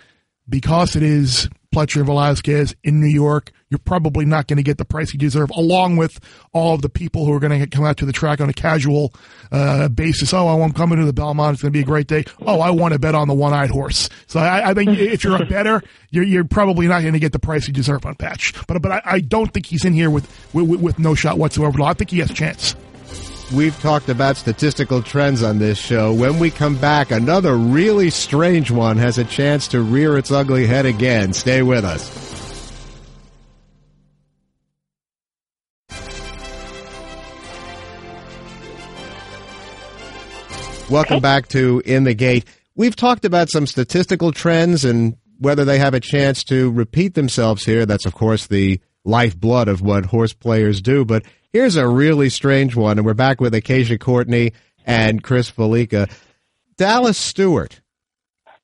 because 0.46 0.96
it 0.96 1.02
is 1.02 1.48
Pletcher 1.74 1.96
and 1.96 2.06
Velazquez 2.06 2.76
in 2.84 3.00
New 3.00 3.08
York, 3.08 3.52
you're 3.70 3.78
probably 3.78 4.26
not 4.26 4.48
going 4.48 4.58
to 4.58 4.62
get 4.62 4.76
the 4.76 4.84
price 4.84 5.14
you 5.14 5.18
deserve, 5.18 5.48
along 5.50 5.96
with 5.96 6.20
all 6.52 6.74
of 6.74 6.82
the 6.82 6.90
people 6.90 7.24
who 7.24 7.32
are 7.32 7.40
going 7.40 7.58
to 7.58 7.66
come 7.66 7.86
out 7.86 7.96
to 7.96 8.04
the 8.04 8.12
track 8.12 8.38
on 8.42 8.50
a 8.50 8.52
casual 8.52 9.14
uh, 9.50 9.88
basis. 9.88 10.34
Oh, 10.34 10.46
I'm 10.46 10.72
coming 10.72 10.98
to 10.98 11.06
the 11.06 11.14
Belmont. 11.14 11.54
It's 11.54 11.62
going 11.62 11.72
to 11.72 11.76
be 11.76 11.82
a 11.82 11.86
great 11.86 12.06
day. 12.06 12.24
Oh, 12.42 12.60
I 12.60 12.70
want 12.70 12.92
to 12.92 12.98
bet 12.98 13.14
on 13.14 13.28
the 13.28 13.34
one-eyed 13.34 13.70
horse. 13.70 14.10
So 14.26 14.40
I, 14.40 14.70
I 14.70 14.74
think 14.74 14.90
if 14.90 15.24
you're 15.24 15.42
a 15.42 15.46
better, 15.48 15.82
you're, 16.10 16.24
you're 16.24 16.44
probably 16.44 16.86
not 16.86 17.00
going 17.00 17.14
to 17.14 17.18
get 17.18 17.32
the 17.32 17.38
price 17.38 17.66
you 17.66 17.72
deserve 17.72 18.04
on 18.04 18.14
Patch. 18.14 18.52
But 18.66 18.82
but 18.82 18.92
I, 18.92 19.02
I 19.04 19.20
don't 19.20 19.52
think 19.52 19.64
he's 19.64 19.86
in 19.86 19.94
here 19.94 20.10
with, 20.10 20.30
with, 20.54 20.80
with 20.80 20.98
no 20.98 21.14
shot 21.14 21.38
whatsoever. 21.38 21.80
I 21.82 21.94
think 21.94 22.10
he 22.10 22.18
has 22.18 22.30
a 22.30 22.34
chance. 22.34 22.76
We've 23.54 23.78
talked 23.78 24.08
about 24.08 24.36
statistical 24.36 25.02
trends 25.02 25.44
on 25.44 25.58
this 25.60 25.78
show. 25.78 26.12
When 26.12 26.40
we 26.40 26.50
come 26.50 26.76
back, 26.76 27.12
another 27.12 27.54
really 27.56 28.10
strange 28.10 28.72
one 28.72 28.96
has 28.96 29.18
a 29.18 29.24
chance 29.24 29.68
to 29.68 29.80
rear 29.80 30.18
its 30.18 30.32
ugly 30.32 30.66
head 30.66 30.84
again. 30.84 31.32
Stay 31.32 31.62
with 31.62 31.84
us. 31.84 32.10
Welcome 40.90 41.20
back 41.20 41.46
to 41.48 41.82
In 41.84 42.02
the 42.02 42.14
Gate. 42.14 42.46
We've 42.74 42.96
talked 42.96 43.24
about 43.24 43.48
some 43.48 43.68
statistical 43.68 44.32
trends 44.32 44.84
and 44.84 45.16
whether 45.38 45.64
they 45.64 45.78
have 45.78 45.94
a 45.94 46.00
chance 46.00 46.42
to 46.44 46.72
repeat 46.72 47.14
themselves 47.14 47.64
here. 47.64 47.86
That's, 47.86 48.06
of 48.06 48.14
course, 48.14 48.48
the 48.48 48.80
lifeblood 49.06 49.68
of 49.68 49.80
what 49.80 50.06
horse 50.06 50.34
players 50.34 50.82
do. 50.82 51.04
But 51.04 51.24
Here's 51.56 51.76
a 51.76 51.88
really 51.88 52.28
strange 52.28 52.76
one, 52.76 52.98
and 52.98 53.06
we're 53.06 53.14
back 53.14 53.40
with 53.40 53.54
Acacia 53.54 53.96
Courtney 53.96 54.52
and 54.84 55.22
Chris 55.22 55.50
Fallica. 55.50 56.06
Dallas 56.76 57.16
Stewart 57.16 57.80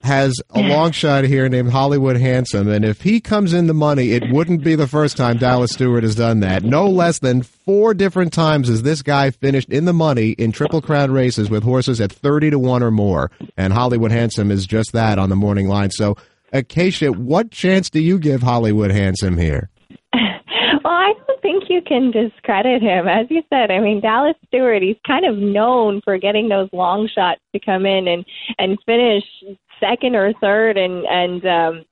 has 0.02 0.34
a 0.50 0.60
long 0.60 0.92
shot 0.92 1.24
here 1.24 1.48
named 1.48 1.70
Hollywood 1.70 2.18
Handsome, 2.18 2.68
and 2.68 2.84
if 2.84 3.00
he 3.00 3.18
comes 3.18 3.54
in 3.54 3.66
the 3.66 3.72
money, 3.72 4.10
it 4.10 4.30
wouldn't 4.30 4.62
be 4.62 4.74
the 4.74 4.86
first 4.86 5.16
time 5.16 5.38
Dallas 5.38 5.72
Stewart 5.72 6.02
has 6.02 6.16
done 6.16 6.40
that. 6.40 6.64
No 6.64 6.86
less 6.86 7.20
than 7.20 7.42
four 7.42 7.94
different 7.94 8.34
times 8.34 8.68
has 8.68 8.82
this 8.82 9.00
guy 9.00 9.30
finished 9.30 9.70
in 9.70 9.86
the 9.86 9.94
money 9.94 10.32
in 10.32 10.52
Triple 10.52 10.82
Crown 10.82 11.12
races 11.12 11.48
with 11.48 11.62
horses 11.62 11.98
at 11.98 12.12
30 12.12 12.50
to 12.50 12.58
1 12.58 12.82
or 12.82 12.90
more, 12.90 13.30
and 13.56 13.72
Hollywood 13.72 14.12
Handsome 14.12 14.50
is 14.50 14.66
just 14.66 14.92
that 14.92 15.18
on 15.18 15.30
the 15.30 15.34
morning 15.34 15.66
line. 15.66 15.90
So, 15.92 16.18
Acacia, 16.52 17.10
what 17.10 17.50
chance 17.50 17.88
do 17.88 18.00
you 18.00 18.18
give 18.18 18.42
Hollywood 18.42 18.90
Handsome 18.90 19.38
here? 19.38 19.70
Well, 20.72 20.92
I 20.92 21.12
don't 21.26 21.42
think 21.42 21.64
you 21.68 21.82
can 21.82 22.10
discredit 22.10 22.82
him. 22.82 23.06
As 23.06 23.26
you 23.28 23.42
said, 23.50 23.70
I 23.70 23.80
mean, 23.80 24.00
Dallas 24.00 24.36
Stewart, 24.46 24.82
he's 24.82 24.96
kind 25.06 25.26
of 25.26 25.36
known 25.36 26.00
for 26.02 26.16
getting 26.18 26.48
those 26.48 26.68
long 26.72 27.08
shots 27.14 27.40
to 27.52 27.60
come 27.60 27.84
in 27.84 28.08
and 28.08 28.24
and 28.58 28.78
finish 28.86 29.24
second 29.80 30.16
or 30.16 30.32
third 30.40 30.78
and 30.78 31.04
and 31.06 31.46
um 31.46 31.84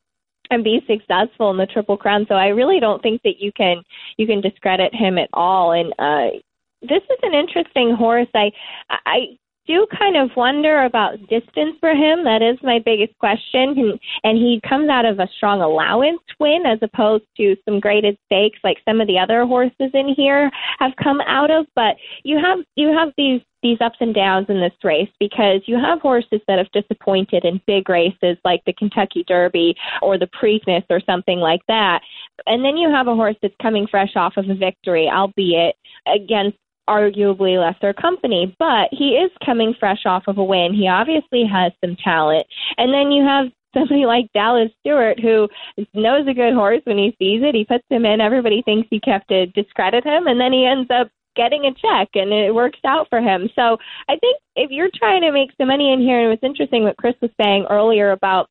and 0.50 0.64
be 0.64 0.80
successful 0.86 1.50
in 1.50 1.56
the 1.56 1.66
triple 1.66 1.96
crown. 1.96 2.26
So 2.28 2.34
I 2.34 2.48
really 2.48 2.80
don't 2.80 3.02
think 3.02 3.20
that 3.22 3.38
you 3.38 3.52
can 3.52 3.82
you 4.16 4.26
can 4.26 4.40
discredit 4.40 4.94
him 4.94 5.18
at 5.18 5.28
all. 5.32 5.72
And 5.72 5.92
uh 5.98 6.38
this 6.82 7.02
is 7.02 7.18
an 7.22 7.34
interesting 7.34 7.94
horse. 7.94 8.28
I 8.34 8.50
I 8.88 9.36
do 9.66 9.86
kind 9.96 10.16
of 10.16 10.30
wonder 10.36 10.84
about 10.84 11.18
distance 11.28 11.76
for 11.80 11.90
him. 11.90 12.24
That 12.24 12.42
is 12.42 12.58
my 12.62 12.80
biggest 12.84 13.16
question. 13.18 13.78
And, 13.78 14.00
and 14.24 14.38
he 14.38 14.60
comes 14.68 14.88
out 14.88 15.04
of 15.04 15.18
a 15.18 15.28
strong 15.36 15.60
allowance 15.60 16.20
win 16.38 16.64
as 16.66 16.78
opposed 16.82 17.24
to 17.36 17.56
some 17.64 17.80
graded 17.80 18.16
stakes 18.26 18.58
like 18.64 18.78
some 18.84 19.00
of 19.00 19.06
the 19.06 19.18
other 19.18 19.44
horses 19.44 19.90
in 19.94 20.14
here 20.16 20.50
have 20.78 20.92
come 21.02 21.20
out 21.22 21.50
of. 21.50 21.66
But 21.74 21.96
you 22.24 22.38
have 22.38 22.58
you 22.76 22.92
have 22.92 23.12
these 23.16 23.40
these 23.62 23.78
ups 23.80 23.98
and 24.00 24.14
downs 24.14 24.46
in 24.48 24.60
this 24.60 24.72
race 24.82 25.10
because 25.18 25.60
you 25.66 25.76
have 25.76 26.00
horses 26.00 26.40
that 26.48 26.58
have 26.58 26.70
disappointed 26.72 27.44
in 27.44 27.60
big 27.66 27.88
races 27.88 28.38
like 28.44 28.62
the 28.64 28.72
Kentucky 28.72 29.24
Derby 29.26 29.74
or 30.02 30.18
the 30.18 30.28
Preakness 30.28 30.84
or 30.88 31.00
something 31.04 31.38
like 31.38 31.60
that. 31.68 32.00
And 32.46 32.64
then 32.64 32.76
you 32.76 32.90
have 32.90 33.06
a 33.06 33.14
horse 33.14 33.36
that's 33.42 33.54
coming 33.60 33.86
fresh 33.86 34.16
off 34.16 34.36
of 34.36 34.48
a 34.48 34.54
victory, 34.54 35.10
albeit 35.12 35.76
against 36.06 36.56
arguably 36.88 37.60
lesser 37.60 37.92
company, 37.92 38.54
but 38.58 38.88
he 38.90 39.10
is 39.10 39.30
coming 39.44 39.74
fresh 39.78 40.06
off 40.06 40.24
of 40.26 40.38
a 40.38 40.44
win. 40.44 40.74
He 40.74 40.88
obviously 40.88 41.44
has 41.50 41.72
some 41.84 41.96
talent. 42.02 42.46
And 42.78 42.92
then 42.92 43.12
you 43.12 43.24
have 43.24 43.46
somebody 43.74 44.06
like 44.06 44.32
Dallas 44.34 44.70
Stewart 44.80 45.20
who 45.20 45.48
knows 45.94 46.26
a 46.26 46.34
good 46.34 46.54
horse 46.54 46.80
when 46.84 46.98
he 46.98 47.14
sees 47.18 47.42
it. 47.42 47.54
He 47.54 47.64
puts 47.64 47.84
him 47.88 48.04
in. 48.04 48.20
Everybody 48.20 48.62
thinks 48.62 48.88
he 48.90 49.00
kept 49.00 49.28
to 49.28 49.46
discredit 49.46 50.04
him, 50.04 50.26
and 50.26 50.40
then 50.40 50.52
he 50.52 50.66
ends 50.66 50.90
up 50.90 51.08
getting 51.36 51.66
a 51.66 51.74
check 51.74 52.08
and 52.14 52.32
it 52.32 52.52
works 52.52 52.80
out 52.84 53.08
for 53.08 53.20
him. 53.20 53.48
So 53.54 53.76
I 54.08 54.16
think 54.16 54.38
if 54.56 54.70
you're 54.72 54.90
trying 54.94 55.22
to 55.22 55.30
make 55.30 55.50
some 55.56 55.68
money 55.68 55.92
in 55.92 56.00
here, 56.00 56.18
and 56.18 56.26
it 56.26 56.30
was 56.30 56.48
interesting 56.48 56.82
what 56.82 56.96
Chris 56.96 57.14
was 57.22 57.30
saying 57.40 57.66
earlier 57.70 58.10
about 58.10 58.48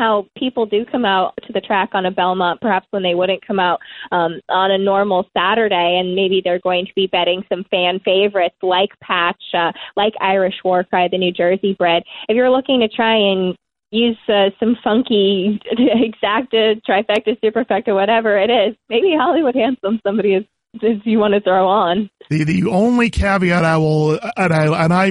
how 0.00 0.26
people 0.36 0.64
do 0.64 0.86
come 0.86 1.04
out 1.04 1.34
to 1.46 1.52
the 1.52 1.60
track 1.60 1.90
on 1.92 2.06
a 2.06 2.10
Belmont, 2.10 2.60
perhaps 2.62 2.86
when 2.90 3.02
they 3.02 3.14
wouldn't 3.14 3.46
come 3.46 3.60
out 3.60 3.80
um, 4.10 4.40
on 4.48 4.70
a 4.70 4.78
normal 4.78 5.26
Saturday, 5.36 5.98
and 6.00 6.16
maybe 6.16 6.40
they're 6.42 6.58
going 6.60 6.86
to 6.86 6.92
be 6.96 7.06
betting 7.06 7.44
some 7.50 7.64
fan 7.70 8.00
favorites 8.02 8.56
like 8.62 8.88
Patch, 9.02 9.42
uh, 9.52 9.72
like 9.96 10.14
Irish 10.20 10.54
War 10.64 10.84
Cry, 10.84 11.08
the 11.08 11.18
New 11.18 11.32
Jersey 11.32 11.74
bred. 11.74 12.02
If 12.30 12.34
you're 12.34 12.50
looking 12.50 12.80
to 12.80 12.88
try 12.88 13.14
and 13.14 13.54
use 13.90 14.16
uh, 14.26 14.48
some 14.58 14.76
funky 14.82 15.60
exacta, 15.72 16.80
trifecta, 16.88 17.38
superfecta, 17.44 17.94
whatever 17.94 18.38
it 18.38 18.48
is, 18.48 18.74
maybe 18.88 19.14
Hollywood 19.14 19.54
Handsome 19.54 20.00
somebody 20.02 20.34
is 20.34 20.44
if 20.74 21.04
you 21.04 21.18
want 21.18 21.34
to 21.34 21.40
throw 21.40 21.66
on. 21.66 22.08
The 22.30 22.44
the 22.44 22.66
only 22.70 23.10
caveat 23.10 23.64
I 23.64 23.76
will 23.76 24.18
and 24.36 24.52
I 24.52 24.84
and 24.84 24.92
I 24.94 25.10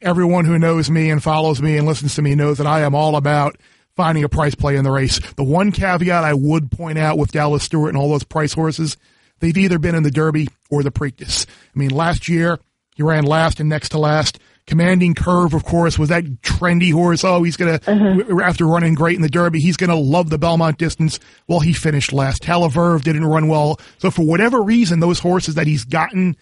everyone 0.00 0.46
who 0.46 0.58
knows 0.58 0.90
me 0.90 1.10
and 1.10 1.22
follows 1.22 1.60
me 1.60 1.76
and 1.76 1.86
listens 1.86 2.14
to 2.14 2.22
me 2.22 2.34
knows 2.34 2.58
that 2.58 2.66
I 2.66 2.80
am 2.80 2.94
all 2.94 3.16
about 3.16 3.56
finding 3.96 4.24
a 4.24 4.28
price 4.28 4.54
play 4.54 4.76
in 4.76 4.84
the 4.84 4.90
race. 4.90 5.20
The 5.34 5.44
one 5.44 5.72
caveat 5.72 6.24
I 6.24 6.34
would 6.34 6.70
point 6.70 6.98
out 6.98 7.18
with 7.18 7.32
Dallas 7.32 7.62
Stewart 7.62 7.90
and 7.90 7.98
all 7.98 8.10
those 8.10 8.24
price 8.24 8.52
horses, 8.52 8.96
they've 9.40 9.56
either 9.56 9.78
been 9.78 9.94
in 9.94 10.02
the 10.02 10.10
Derby 10.10 10.48
or 10.70 10.82
the 10.82 10.90
Preakness. 10.90 11.46
I 11.48 11.78
mean, 11.78 11.90
last 11.90 12.28
year 12.28 12.58
he 12.94 13.02
ran 13.02 13.24
last 13.24 13.60
and 13.60 13.68
next 13.68 13.90
to 13.90 13.98
last. 13.98 14.38
Commanding 14.66 15.14
Curve, 15.14 15.52
of 15.52 15.64
course, 15.64 15.98
was 15.98 16.08
that 16.08 16.24
trendy 16.40 16.90
horse. 16.90 17.22
Oh, 17.22 17.42
he's 17.42 17.56
gonna 17.56 17.80
uh-huh. 17.86 18.40
after 18.42 18.66
running 18.66 18.94
great 18.94 19.16
in 19.16 19.20
the 19.20 19.28
Derby, 19.28 19.60
he's 19.60 19.76
gonna 19.76 19.94
love 19.94 20.30
the 20.30 20.38
Belmont 20.38 20.78
distance. 20.78 21.20
Well, 21.46 21.60
he 21.60 21.74
finished 21.74 22.14
last. 22.14 22.42
Tale 22.42 22.64
of 22.64 22.72
Verve 22.72 23.02
didn't 23.02 23.26
run 23.26 23.48
well. 23.48 23.78
So 23.98 24.10
for 24.10 24.22
whatever 24.22 24.62
reason, 24.62 25.00
those 25.00 25.18
horses 25.18 25.56
that 25.56 25.66
he's 25.66 25.84
gotten 25.84 26.36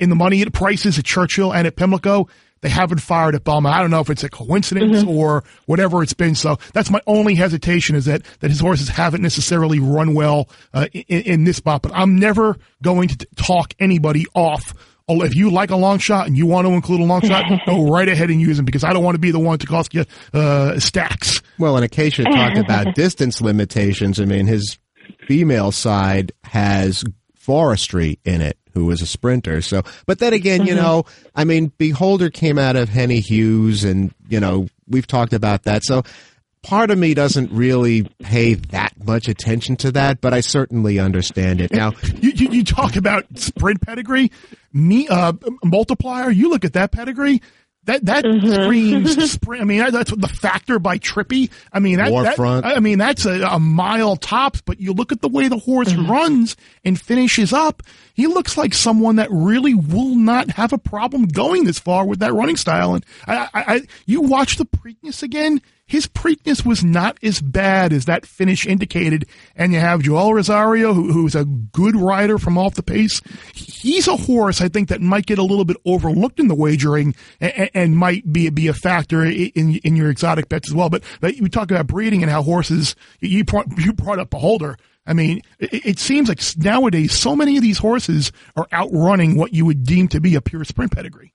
in 0.00 0.10
the 0.10 0.16
money 0.16 0.42
at 0.42 0.52
prices 0.52 0.98
at 0.98 1.04
Churchill 1.04 1.52
and 1.54 1.64
at 1.66 1.76
Pimlico, 1.76 2.26
they 2.62 2.68
haven't 2.68 3.00
fired 3.00 3.34
at 3.34 3.44
Belmont. 3.44 3.74
I 3.74 3.80
don't 3.80 3.90
know 3.90 4.00
if 4.00 4.08
it's 4.08 4.24
a 4.24 4.30
coincidence 4.30 4.98
mm-hmm. 4.98 5.10
or 5.10 5.44
whatever 5.66 6.02
it's 6.02 6.14
been. 6.14 6.34
So 6.34 6.58
that's 6.72 6.90
my 6.90 7.00
only 7.06 7.34
hesitation 7.34 7.96
is 7.96 8.06
that, 8.06 8.22
that 8.40 8.50
his 8.50 8.60
horses 8.60 8.88
haven't 8.88 9.20
necessarily 9.20 9.80
run 9.80 10.14
well 10.14 10.48
uh, 10.72 10.86
in, 10.92 11.22
in, 11.22 11.44
this 11.44 11.58
spot. 11.58 11.82
But 11.82 11.92
I'm 11.94 12.16
never 12.18 12.56
going 12.80 13.08
to 13.08 13.18
t- 13.18 13.26
talk 13.36 13.74
anybody 13.78 14.26
off. 14.34 14.72
Oh, 15.08 15.22
if 15.22 15.34
you 15.34 15.50
like 15.50 15.70
a 15.70 15.76
long 15.76 15.98
shot 15.98 16.28
and 16.28 16.36
you 16.36 16.46
want 16.46 16.66
to 16.68 16.72
include 16.72 17.00
a 17.00 17.04
long 17.04 17.20
shot, 17.20 17.44
go 17.66 17.90
right 17.90 18.08
ahead 18.08 18.30
and 18.30 18.40
use 18.40 18.58
him 18.58 18.64
because 18.64 18.84
I 18.84 18.92
don't 18.92 19.02
want 19.02 19.16
to 19.16 19.20
be 19.20 19.32
the 19.32 19.40
one 19.40 19.58
to 19.58 19.66
cost 19.66 19.92
you 19.92 20.04
uh, 20.32 20.78
stacks. 20.78 21.42
Well, 21.58 21.76
and 21.76 21.84
Acacia 21.84 22.24
talked 22.24 22.58
about 22.58 22.94
distance 22.94 23.40
limitations. 23.40 24.20
I 24.20 24.24
mean, 24.24 24.46
his 24.46 24.78
female 25.26 25.72
side 25.72 26.32
has 26.44 27.04
forestry 27.34 28.20
in 28.24 28.40
it 28.40 28.56
who 28.74 28.86
was 28.86 29.02
a 29.02 29.06
sprinter. 29.06 29.60
So, 29.62 29.82
but 30.06 30.18
then 30.18 30.32
again, 30.32 30.66
you 30.66 30.74
mm-hmm. 30.74 30.82
know, 30.82 31.04
I 31.34 31.44
mean, 31.44 31.72
Beholder 31.78 32.30
came 32.30 32.58
out 32.58 32.76
of 32.76 32.88
Henny 32.88 33.20
Hughes, 33.20 33.84
and 33.84 34.14
you 34.28 34.40
know, 34.40 34.68
we've 34.88 35.06
talked 35.06 35.32
about 35.32 35.64
that. 35.64 35.84
So, 35.84 36.02
part 36.62 36.90
of 36.90 36.98
me 36.98 37.14
doesn't 37.14 37.50
really 37.52 38.04
pay 38.20 38.54
that 38.54 38.92
much 39.04 39.28
attention 39.28 39.76
to 39.76 39.92
that, 39.92 40.20
but 40.20 40.32
I 40.32 40.40
certainly 40.40 40.98
understand 40.98 41.60
it. 41.60 41.72
Now, 41.72 41.92
you, 42.20 42.30
you, 42.30 42.48
you 42.50 42.64
talk 42.64 42.96
about 42.96 43.26
sprint 43.38 43.82
pedigree, 43.82 44.30
me 44.72 45.08
uh, 45.08 45.32
multiplier. 45.64 46.30
You 46.30 46.50
look 46.50 46.64
at 46.64 46.72
that 46.74 46.92
pedigree. 46.92 47.42
That 47.84 48.04
that 48.06 48.24
mm-hmm. 48.24 48.62
screams 48.62 49.32
sprint. 49.32 49.60
I 49.60 49.64
mean, 49.64 49.84
that's 49.90 50.14
the 50.14 50.28
factor 50.28 50.78
by 50.78 50.98
Trippi. 50.98 51.50
I 51.72 51.80
mean, 51.80 51.96
that, 51.96 52.12
that 52.12 52.64
I 52.64 52.78
mean, 52.78 52.98
that's 52.98 53.26
a, 53.26 53.42
a, 53.42 53.58
mile 53.58 54.14
tops. 54.14 54.60
But 54.60 54.78
you 54.80 54.92
look 54.92 55.10
at 55.10 55.20
the 55.20 55.28
way 55.28 55.48
the 55.48 55.58
horse 55.58 55.92
mm-hmm. 55.92 56.08
runs 56.08 56.56
and 56.84 57.00
finishes 57.00 57.52
up. 57.52 57.82
He 58.14 58.26
looks 58.26 58.56
like 58.56 58.74
someone 58.74 59.16
that 59.16 59.30
really 59.30 59.74
will 59.74 60.14
not 60.14 60.50
have 60.50 60.72
a 60.72 60.78
problem 60.78 61.26
going 61.26 61.64
this 61.64 61.78
far 61.78 62.06
with 62.06 62.20
that 62.20 62.34
running 62.34 62.56
style. 62.56 62.94
And 62.94 63.04
I, 63.26 63.36
I, 63.36 63.48
I 63.54 63.80
you 64.06 64.20
watch 64.20 64.56
the 64.56 64.66
Preakness 64.66 65.22
again 65.22 65.60
his 65.92 66.06
Preakness 66.06 66.64
was 66.64 66.82
not 66.82 67.18
as 67.22 67.42
bad 67.42 67.92
as 67.92 68.06
that 68.06 68.24
finish 68.24 68.66
indicated. 68.66 69.26
And 69.54 69.74
you 69.74 69.78
have 69.78 70.00
Joel 70.00 70.32
Rosario, 70.32 70.94
who, 70.94 71.12
who's 71.12 71.34
a 71.34 71.44
good 71.44 71.94
rider 71.96 72.38
from 72.38 72.56
off 72.56 72.76
the 72.76 72.82
pace. 72.82 73.20
He's 73.52 74.08
a 74.08 74.16
horse, 74.16 74.62
I 74.62 74.68
think, 74.68 74.88
that 74.88 75.02
might 75.02 75.26
get 75.26 75.38
a 75.38 75.42
little 75.42 75.66
bit 75.66 75.76
overlooked 75.84 76.40
in 76.40 76.48
the 76.48 76.54
wagering 76.54 77.14
and, 77.42 77.68
and 77.74 77.96
might 77.98 78.32
be, 78.32 78.48
be 78.48 78.68
a 78.68 78.72
factor 78.72 79.22
in, 79.22 79.80
in 79.84 79.94
your 79.94 80.08
exotic 80.08 80.48
bets 80.48 80.70
as 80.70 80.74
well. 80.74 80.88
But, 80.88 81.02
but 81.20 81.34
we 81.38 81.50
talk 81.50 81.70
about 81.70 81.88
breeding 81.88 82.22
and 82.22 82.32
how 82.32 82.42
horses, 82.42 82.96
you 83.20 83.44
brought, 83.44 83.66
you 83.76 83.92
brought 83.92 84.18
up 84.18 84.30
Beholder. 84.30 84.78
I 85.06 85.14
mean, 85.14 85.42
it, 85.58 85.86
it, 85.86 85.98
seems 85.98 86.28
like 86.28 86.40
nowadays 86.56 87.12
so 87.12 87.34
many 87.34 87.56
of 87.56 87.62
these 87.62 87.78
horses 87.78 88.30
are 88.56 88.68
outrunning 88.72 89.36
what 89.36 89.52
you 89.52 89.66
would 89.66 89.84
deem 89.84 90.08
to 90.08 90.20
be 90.20 90.36
a 90.36 90.40
pure 90.40 90.64
sprint 90.64 90.92
pedigree. 90.92 91.34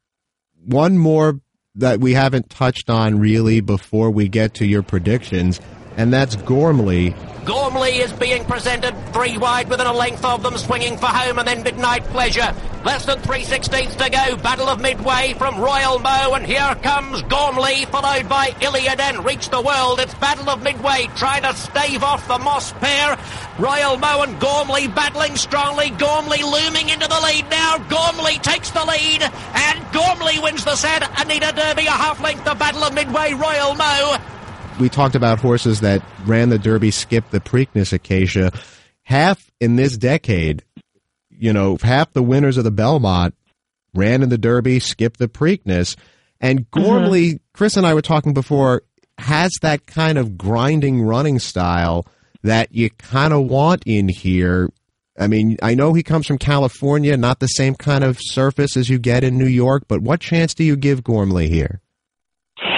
One 0.65 0.97
more 0.97 1.41
that 1.75 1.99
we 1.99 2.13
haven't 2.13 2.49
touched 2.49 2.89
on 2.89 3.19
really 3.19 3.59
before 3.59 4.09
we 4.09 4.29
get 4.29 4.53
to 4.55 4.65
your 4.65 4.83
predictions, 4.83 5.59
and 5.97 6.13
that's 6.13 6.35
Gormley. 6.35 7.15
Gormley 7.43 7.99
is 7.99 8.11
being 8.11 8.43
presented 8.43 8.93
three 9.13 9.37
wide 9.37 9.69
within 9.69 9.87
a 9.87 9.93
length 9.93 10.25
of 10.25 10.43
them, 10.43 10.57
swinging 10.57 10.97
for 10.97 11.05
home 11.05 11.39
and 11.39 11.47
then 11.47 11.63
Midnight 11.63 12.03
Pleasure. 12.05 12.53
Less 12.83 13.05
than 13.05 13.19
three 13.19 13.43
sixteenths 13.43 13.95
to 13.95 14.09
go. 14.09 14.35
Battle 14.35 14.67
of 14.67 14.81
Midway 14.81 15.33
from 15.37 15.57
Royal 15.57 15.97
Mo, 15.97 16.33
and 16.33 16.45
here 16.45 16.75
comes 16.83 17.21
Gormley, 17.23 17.85
followed 17.85 18.27
by 18.27 18.53
Iliad 18.61 18.99
and 18.99 19.25
Reach 19.25 19.49
the 19.49 19.61
World. 19.61 20.01
It's 20.01 20.13
Battle 20.15 20.49
of 20.49 20.61
Midway 20.61 21.07
trying 21.15 21.43
to 21.43 21.55
stave 21.55 22.03
off 22.03 22.27
the 22.27 22.37
Moss 22.37 22.73
pair. 22.73 23.17
Royal 23.57 23.95
Mo 23.97 24.23
and 24.23 24.37
Gormley 24.41 24.89
battling 24.89 25.37
strongly. 25.37 25.89
Gormley 25.91 26.43
looming 26.43 26.89
into 26.89 27.07
the 27.07 27.19
lead 27.23 27.49
now. 27.49 27.77
Gormley 27.89 28.39
takes 28.39 28.71
the 28.71 28.83
lead, 28.83 29.23
and 29.23 29.91
Gormley 29.93 30.37
wins 30.39 30.65
the 30.65 30.75
set. 30.75 31.01
Anita 31.19 31.53
Derby 31.55 31.87
a 31.87 31.91
half 31.91 32.21
length. 32.21 32.43
The 32.43 32.55
Battle 32.55 32.83
of 32.83 32.93
Midway. 32.93 33.33
Royal 33.33 33.73
Mo 33.73 34.17
we 34.79 34.89
talked 34.89 35.15
about 35.15 35.39
horses 35.39 35.81
that 35.81 36.01
ran 36.25 36.49
the 36.49 36.59
Derby, 36.59 36.91
skipped 36.91 37.31
the 37.31 37.39
Preakness 37.39 37.93
Acacia. 37.93 38.51
Half 39.03 39.49
in 39.59 39.75
this 39.75 39.97
decade, 39.97 40.63
you 41.29 41.53
know, 41.53 41.77
half 41.81 42.13
the 42.13 42.23
winners 42.23 42.57
of 42.57 42.63
the 42.63 42.71
Belmont 42.71 43.35
ran 43.93 44.23
in 44.23 44.29
the 44.29 44.37
Derby, 44.37 44.79
skipped 44.79 45.19
the 45.19 45.27
Preakness. 45.27 45.95
And 46.39 46.69
Gormley, 46.71 47.27
mm-hmm. 47.27 47.43
Chris 47.53 47.77
and 47.77 47.87
I 47.87 47.93
were 47.93 48.01
talking 48.01 48.33
before, 48.33 48.83
has 49.17 49.51
that 49.61 49.85
kind 49.87 50.17
of 50.17 50.37
grinding 50.37 51.01
running 51.01 51.39
style 51.39 52.05
that 52.43 52.73
you 52.73 52.89
kind 52.91 53.33
of 53.33 53.45
want 53.45 53.83
in 53.85 54.07
here. 54.07 54.69
I 55.17 55.25
mean, 55.27 55.57
I 55.63 55.73
know 55.73 55.93
he 55.93 56.03
comes 56.03 56.27
from 56.27 56.37
California, 56.37 57.17
not 57.17 57.39
the 57.39 57.47
same 57.47 57.73
kind 57.73 58.03
of 58.03 58.19
surface 58.21 58.77
as 58.77 58.89
you 58.89 58.99
get 58.99 59.23
in 59.23 59.37
New 59.37 59.47
York, 59.47 59.85
but 59.87 60.01
what 60.01 60.19
chance 60.19 60.53
do 60.53 60.63
you 60.63 60.75
give 60.75 61.03
Gormley 61.03 61.49
here? 61.49 61.81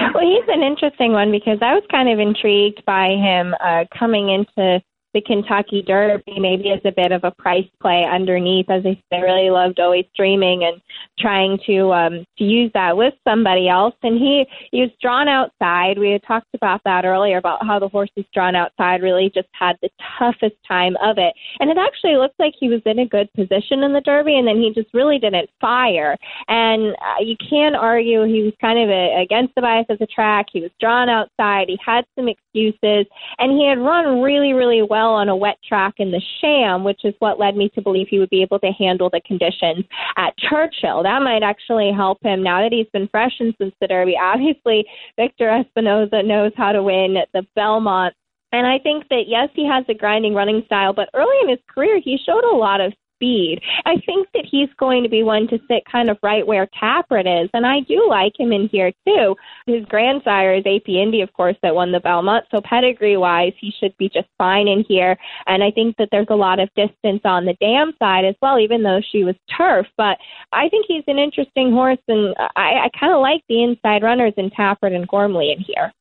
Well, 0.13 0.23
he's 0.23 0.47
an 0.47 0.63
interesting 0.63 1.11
one 1.11 1.31
because 1.31 1.59
I 1.61 1.73
was 1.73 1.83
kind 1.91 2.09
of 2.09 2.19
intrigued 2.19 2.83
by 2.85 3.09
him 3.09 3.53
uh, 3.59 3.85
coming 3.97 4.29
into 4.29 4.81
the 5.13 5.21
Kentucky 5.21 5.81
Derby 5.81 6.39
maybe 6.39 6.71
as 6.71 6.81
a 6.85 6.91
bit 6.91 7.11
of 7.11 7.23
a 7.23 7.31
price 7.31 7.67
play 7.81 8.05
underneath, 8.05 8.69
as 8.69 8.83
I 8.85 9.17
really 9.17 9.49
loved 9.49 9.79
Always 9.79 10.05
Dreaming 10.15 10.65
and 10.65 10.79
trying 11.19 11.57
to 11.65 11.91
um, 11.91 12.25
to 12.37 12.43
use 12.43 12.69
that 12.73 12.95
with 12.95 13.13
somebody 13.27 13.67
else. 13.67 13.95
And 14.03 14.19
he 14.19 14.45
he 14.71 14.81
was 14.81 14.91
drawn 15.01 15.27
outside. 15.27 15.97
We 15.97 16.11
had 16.11 16.23
talked 16.23 16.53
about 16.53 16.81
that 16.85 17.05
earlier 17.05 17.37
about 17.37 17.65
how 17.65 17.79
the 17.79 17.87
horses 17.87 18.25
drawn 18.33 18.55
outside 18.55 19.01
really 19.01 19.31
just 19.33 19.47
had 19.51 19.77
the 19.81 19.89
toughest 20.19 20.55
time 20.67 20.95
of 21.01 21.17
it. 21.17 21.33
And 21.59 21.71
it 21.71 21.77
actually 21.77 22.17
looked 22.17 22.39
like 22.39 22.53
he 22.59 22.69
was 22.69 22.81
in 22.85 22.99
a 22.99 23.07
good 23.07 23.31
position 23.33 23.83
in 23.83 23.93
the 23.93 24.01
Derby, 24.01 24.37
and 24.37 24.47
then 24.47 24.57
he 24.57 24.71
just 24.73 24.93
really 24.93 25.17
didn't 25.17 25.49
fire. 25.59 26.15
And 26.47 26.93
uh, 26.93 27.23
you 27.23 27.35
can 27.49 27.73
argue 27.75 28.25
he 28.25 28.43
was 28.43 28.53
kind 28.61 28.77
of 28.79 28.89
a, 28.89 29.21
against 29.23 29.55
the 29.55 29.61
bias 29.61 29.87
of 29.89 29.97
the 29.97 30.07
track. 30.07 30.47
He 30.53 30.61
was 30.61 30.71
drawn 30.79 31.09
outside. 31.09 31.67
He 31.67 31.79
had 31.83 32.05
some 32.15 32.27
excuses, 32.27 33.07
and 33.39 33.51
he 33.51 33.67
had 33.67 33.79
run 33.79 34.21
really 34.21 34.53
really 34.53 34.83
well 34.83 34.98
well 34.99 35.15
on 35.15 35.29
a 35.29 35.35
wet 35.35 35.57
track 35.67 35.95
in 35.97 36.11
the 36.11 36.21
Sham, 36.39 36.83
which 36.83 37.05
is 37.05 37.13
what 37.19 37.39
led 37.39 37.55
me 37.55 37.69
to 37.69 37.81
believe 37.81 38.07
he 38.09 38.19
would 38.19 38.29
be 38.29 38.41
able 38.41 38.59
to 38.59 38.71
handle 38.77 39.09
the 39.09 39.21
conditions 39.25 39.85
at 40.17 40.37
Churchill. 40.37 41.03
That 41.03 41.21
might 41.21 41.43
actually 41.43 41.91
help 41.95 42.17
him 42.21 42.43
now 42.43 42.61
that 42.61 42.73
he's 42.73 42.89
been 42.91 43.07
freshened 43.07 43.55
since 43.57 43.73
the 43.79 43.87
Derby. 43.87 44.15
Obviously, 44.21 44.85
Victor 45.15 45.45
Espinoza 45.45 46.25
knows 46.25 46.51
how 46.57 46.73
to 46.73 46.83
win 46.83 47.15
the 47.33 47.45
Belmont. 47.55 48.13
And 48.51 48.67
I 48.67 48.79
think 48.79 49.07
that, 49.09 49.23
yes, 49.27 49.49
he 49.53 49.65
has 49.67 49.85
a 49.87 49.93
grinding 49.93 50.33
running 50.33 50.63
style, 50.65 50.91
but 50.91 51.09
early 51.13 51.35
in 51.43 51.49
his 51.49 51.59
career, 51.73 52.01
he 52.03 52.17
showed 52.25 52.43
a 52.43 52.57
lot 52.57 52.81
of 52.81 52.93
speed. 53.19 53.59
I 53.85 53.95
think 54.05 54.27
that 54.33 54.45
he's 54.49 54.69
going 54.77 55.03
to 55.03 55.09
be 55.09 55.23
one 55.23 55.47
to 55.49 55.59
sit 55.67 55.83
kind 55.91 56.09
of 56.09 56.17
right 56.23 56.47
where 56.47 56.67
Tapwrit 56.81 57.43
is, 57.43 57.49
and 57.53 57.65
I 57.65 57.81
do 57.81 58.07
like 58.09 58.39
him 58.39 58.51
in 58.51 58.69
here 58.71 58.91
too. 59.05 59.35
His 59.65 59.85
grandsire 59.85 60.55
is 60.55 60.65
AP 60.65 60.87
Indy, 60.87 61.21
of 61.21 61.33
course, 61.33 61.55
that 61.61 61.75
won 61.75 61.91
the 61.91 61.99
Belmont, 61.99 62.45
so 62.51 62.61
pedigree 62.61 63.17
wise, 63.17 63.53
he 63.59 63.73
should 63.79 63.95
be 63.97 64.09
just 64.09 64.27
fine 64.37 64.67
in 64.67 64.85
here. 64.87 65.17
And 65.47 65.63
I 65.63 65.71
think 65.71 65.97
that 65.97 66.09
there's 66.11 66.27
a 66.29 66.35
lot 66.35 66.59
of 66.59 66.69
distance 66.75 67.21
on 67.25 67.45
the 67.45 67.55
dam 67.59 67.93
side 67.99 68.25
as 68.25 68.35
well, 68.41 68.59
even 68.59 68.83
though 68.83 69.01
she 69.11 69.23
was 69.23 69.35
turf. 69.57 69.87
But 69.97 70.17
I 70.53 70.69
think 70.69 70.85
he's 70.87 71.03
an 71.07 71.19
interesting 71.19 71.71
horse, 71.71 71.99
and 72.07 72.35
I, 72.55 72.85
I 72.85 72.89
kind 72.97 73.13
of 73.13 73.21
like 73.21 73.43
the 73.49 73.63
inside 73.63 74.03
runners 74.03 74.33
in 74.37 74.49
Tapwrit 74.49 74.95
and 74.95 75.07
Gormley 75.07 75.51
in 75.51 75.59
here. 75.59 75.91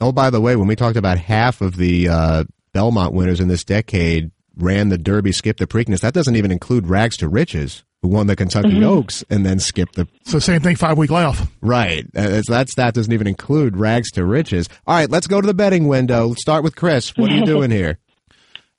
Oh, 0.00 0.12
by 0.12 0.30
the 0.30 0.40
way, 0.40 0.56
when 0.56 0.66
we 0.66 0.76
talked 0.76 0.96
about 0.96 1.18
half 1.18 1.60
of 1.60 1.76
the 1.76 2.08
uh, 2.08 2.44
Belmont 2.72 3.12
winners 3.12 3.40
in 3.40 3.48
this 3.48 3.64
decade 3.64 4.30
ran 4.56 4.88
the 4.88 4.98
Derby, 4.98 5.32
skipped 5.32 5.58
the 5.58 5.66
Preakness, 5.66 6.00
that 6.00 6.14
doesn't 6.14 6.36
even 6.36 6.50
include 6.50 6.88
Rags 6.88 7.16
to 7.18 7.28
Riches, 7.28 7.84
who 8.02 8.08
won 8.08 8.26
the 8.26 8.36
Kentucky 8.36 8.68
mm-hmm. 8.68 8.84
Oaks 8.84 9.24
and 9.30 9.44
then 9.44 9.58
skipped 9.58 9.94
the. 9.94 10.08
So 10.24 10.38
same 10.38 10.60
thing, 10.60 10.76
five 10.76 10.98
week 10.98 11.10
layoff. 11.10 11.50
Right. 11.60 12.06
Uh, 12.14 12.42
that 12.48 12.68
stat 12.68 12.94
doesn't 12.94 13.12
even 13.12 13.26
include 13.26 13.76
Rags 13.76 14.10
to 14.12 14.24
Riches. 14.24 14.68
All 14.86 14.96
right, 14.96 15.10
let's 15.10 15.26
go 15.26 15.40
to 15.40 15.46
the 15.46 15.54
betting 15.54 15.88
window. 15.88 16.28
Let's 16.28 16.42
start 16.42 16.64
with 16.64 16.76
Chris. 16.76 17.16
What 17.16 17.30
are 17.30 17.34
you 17.34 17.46
doing 17.46 17.70
here? 17.70 17.98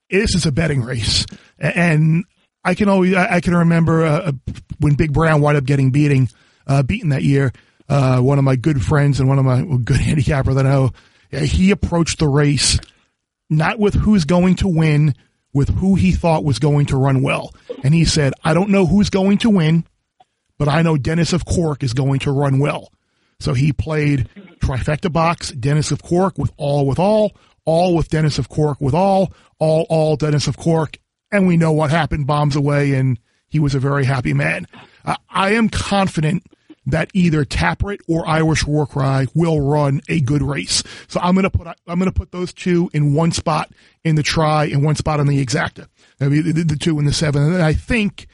This 0.10 0.36
is 0.36 0.46
a 0.46 0.52
betting 0.52 0.82
race, 0.82 1.26
and 1.58 2.26
I 2.66 2.76
can 2.76 2.90
always 2.90 3.16
I 3.16 3.40
can 3.40 3.56
remember 3.56 4.04
uh, 4.04 4.32
when 4.80 4.96
Big 4.96 5.14
Brown 5.14 5.42
wound 5.42 5.58
up 5.58 5.64
getting 5.64 5.92
beating, 5.92 6.30
uh, 6.68 6.84
beaten 6.84 7.10
that 7.10 7.24
year. 7.24 7.54
Uh, 7.88 8.20
one 8.20 8.38
of 8.38 8.44
my 8.46 8.56
good 8.56 8.82
friends 8.82 9.20
and 9.20 9.28
one 9.28 9.40
of 9.40 9.46
my 9.46 9.64
good 9.84 9.98
handicapper 10.02 10.54
that 10.54 10.66
I 10.66 10.70
know, 10.70 10.92
he 11.32 11.72
approached 11.72 12.20
the 12.20 12.28
race 12.28 12.80
not 13.52 13.78
with 13.78 13.94
who's 13.94 14.26
going 14.26 14.56
to 14.56 14.68
win, 14.68 15.14
with 15.54 15.70
who 15.70 15.96
he 15.96 16.12
thought 16.12 16.44
was 16.44 16.60
going 16.60 16.86
to 16.88 16.98
run 16.98 17.22
well. 17.22 17.54
And 17.84 17.94
he 17.94 18.06
said, 18.06 18.34
I 18.44 18.54
don't 18.54 18.70
know 18.70 18.86
who's 18.86 19.10
going 19.10 19.38
to 19.40 19.50
win, 19.50 19.86
but 20.58 20.68
I 20.68 20.82
know 20.82 20.98
Denis 20.98 21.34
of 21.34 21.46
Cork 21.46 21.84
is 21.84 21.94
going 21.94 22.20
to 22.20 22.32
run 22.32 22.60
well. 22.60 22.92
So 23.40 23.54
he 23.54 23.74
played 23.74 24.30
trifecta 24.60 25.12
box, 25.12 25.52
Denis 25.52 25.92
of 25.92 26.04
Cork 26.04 26.38
with 26.38 26.52
all 26.58 26.86
with 26.86 27.00
all, 27.00 27.36
all 27.66 27.96
with 27.96 28.10
Denis 28.10 28.38
of 28.38 28.50
Cork 28.50 28.80
with 28.80 28.94
all, 28.94 29.34
all, 29.60 29.86
all 29.90 30.16
Denis 30.16 30.48
of 30.48 30.58
Cork. 30.58 30.98
And 31.32 31.48
we 31.48 31.58
know 31.58 31.72
what 31.72 31.90
happened, 31.90 32.28
bombs 32.28 32.56
away, 32.56 32.94
and 32.94 33.18
he 33.48 33.60
was 33.60 33.74
a 33.74 33.80
very 33.80 34.06
happy 34.06 34.34
man. 34.34 34.68
Uh, 35.04 35.16
I 35.30 35.54
am 35.54 35.70
confident 35.70 36.44
that 36.86 37.12
either 37.14 37.46
Tapwrit 37.46 38.00
or 38.08 38.28
Irish 38.28 38.66
War 38.66 38.88
Cry 38.88 39.28
will 39.36 39.62
run 39.62 40.02
a 40.10 40.20
good 40.20 40.42
race. 40.42 40.84
So 41.08 41.20
I'm 41.20 41.36
going 41.36 41.44
to 41.44 41.50
put 41.50 41.68
I'm 41.68 42.00
going 42.00 42.12
to 42.12 42.20
put 42.20 42.32
those 42.32 42.54
two 42.54 42.90
in 42.94 43.14
one 43.14 43.32
spot 43.32 43.72
in 44.04 44.16
the 44.16 44.24
try 44.24 44.66
and 44.66 44.84
one 44.84 44.96
spot 44.96 45.20
on 45.20 45.28
the 45.28 45.44
exacta. 45.44 45.88
The, 46.18 46.30
the, 46.30 46.64
the 46.64 46.76
two 46.76 46.98
and 46.98 47.08
the 47.08 47.14
seven, 47.14 47.44
and 47.44 47.62
I 47.62 47.74
think 47.74 48.28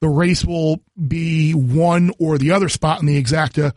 the 0.00 0.08
race 0.08 0.44
will 0.44 0.80
be 1.06 1.52
one 1.52 2.12
or 2.18 2.38
the 2.38 2.52
other 2.52 2.68
spot 2.68 3.00
in 3.00 3.06
the 3.06 3.22
exacta 3.22 3.74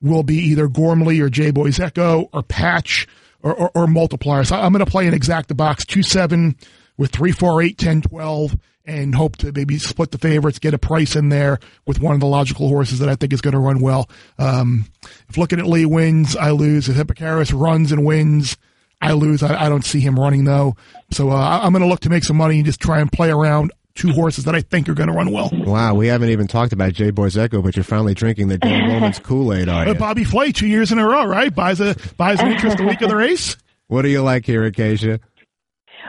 will 0.00 0.22
be 0.22 0.36
either 0.36 0.68
Gormley 0.68 1.20
or 1.20 1.28
J 1.28 1.50
Boys 1.50 1.80
Echo 1.80 2.28
or 2.32 2.42
Patch 2.42 3.06
or, 3.42 3.54
or, 3.54 3.70
or 3.74 3.86
multiplier. 3.86 4.44
So 4.44 4.56
I'm 4.56 4.72
going 4.72 4.84
to 4.84 4.90
play 4.90 5.06
an 5.06 5.14
exacta 5.14 5.56
box 5.56 5.84
two 5.84 6.02
seven 6.02 6.56
with 6.96 7.10
three 7.10 7.32
four 7.32 7.62
eight 7.62 7.78
ten 7.78 8.02
twelve 8.02 8.56
and 8.86 9.14
hope 9.14 9.36
to 9.38 9.52
maybe 9.52 9.78
split 9.78 10.12
the 10.12 10.18
favorites, 10.18 10.58
get 10.58 10.74
a 10.74 10.78
price 10.78 11.16
in 11.16 11.28
there 11.28 11.58
with 11.86 12.00
one 12.00 12.14
of 12.14 12.20
the 12.20 12.26
logical 12.26 12.68
horses 12.68 12.98
that 13.00 13.08
I 13.08 13.16
think 13.16 13.32
is 13.32 13.40
going 13.40 13.52
to 13.54 13.58
run 13.58 13.80
well. 13.80 14.08
Um, 14.38 14.86
if 15.28 15.36
Lookin 15.36 15.58
At 15.58 15.66
Lee 15.66 15.86
wins, 15.86 16.36
I 16.36 16.50
lose. 16.50 16.88
If 16.88 16.96
Epicharis 16.96 17.52
runs 17.58 17.92
and 17.92 18.04
wins, 18.04 18.56
I 19.00 19.12
lose. 19.12 19.42
I, 19.42 19.66
I 19.66 19.68
don't 19.68 19.84
see 19.84 20.00
him 20.00 20.18
running 20.18 20.44
though. 20.44 20.76
So 21.10 21.30
uh, 21.30 21.60
I'm 21.62 21.72
going 21.72 21.82
to 21.82 21.88
look 21.88 22.00
to 22.00 22.10
make 22.10 22.24
some 22.24 22.36
money 22.36 22.56
and 22.56 22.64
just 22.64 22.80
try 22.80 23.00
and 23.00 23.10
play 23.10 23.30
around 23.30 23.72
two 23.94 24.12
horses 24.12 24.44
that 24.44 24.54
I 24.54 24.60
think 24.60 24.88
are 24.88 24.94
going 24.94 25.08
to 25.08 25.14
run 25.14 25.32
well. 25.32 25.50
Wow, 25.52 25.94
we 25.94 26.06
haven't 26.06 26.28
even 26.28 26.46
talked 26.46 26.72
about 26.72 26.92
J 26.92 27.10
Boys 27.10 27.36
Echo, 27.36 27.62
but 27.62 27.76
you're 27.76 27.84
finally 27.84 28.14
drinking 28.14 28.48
the 28.48 28.58
Dale 28.58 28.86
Romans 28.88 29.18
Kool 29.22 29.52
Aid, 29.52 29.68
are 29.68 29.88
you? 29.88 29.94
Bobby 29.94 30.22
Flay, 30.24 30.52
two 30.52 30.66
years 30.66 30.92
in 30.92 30.98
a 30.98 31.06
row, 31.06 31.24
right? 31.24 31.54
Buys 31.54 31.80
a 31.80 31.96
buys 32.16 32.40
an 32.40 32.48
interest 32.48 32.76
the 32.76 32.84
week 32.84 33.00
of 33.00 33.08
the 33.08 33.16
race. 33.16 33.56
What 33.88 34.02
do 34.02 34.08
you 34.08 34.22
like 34.22 34.44
here, 34.44 34.64
Acacia? 34.64 35.20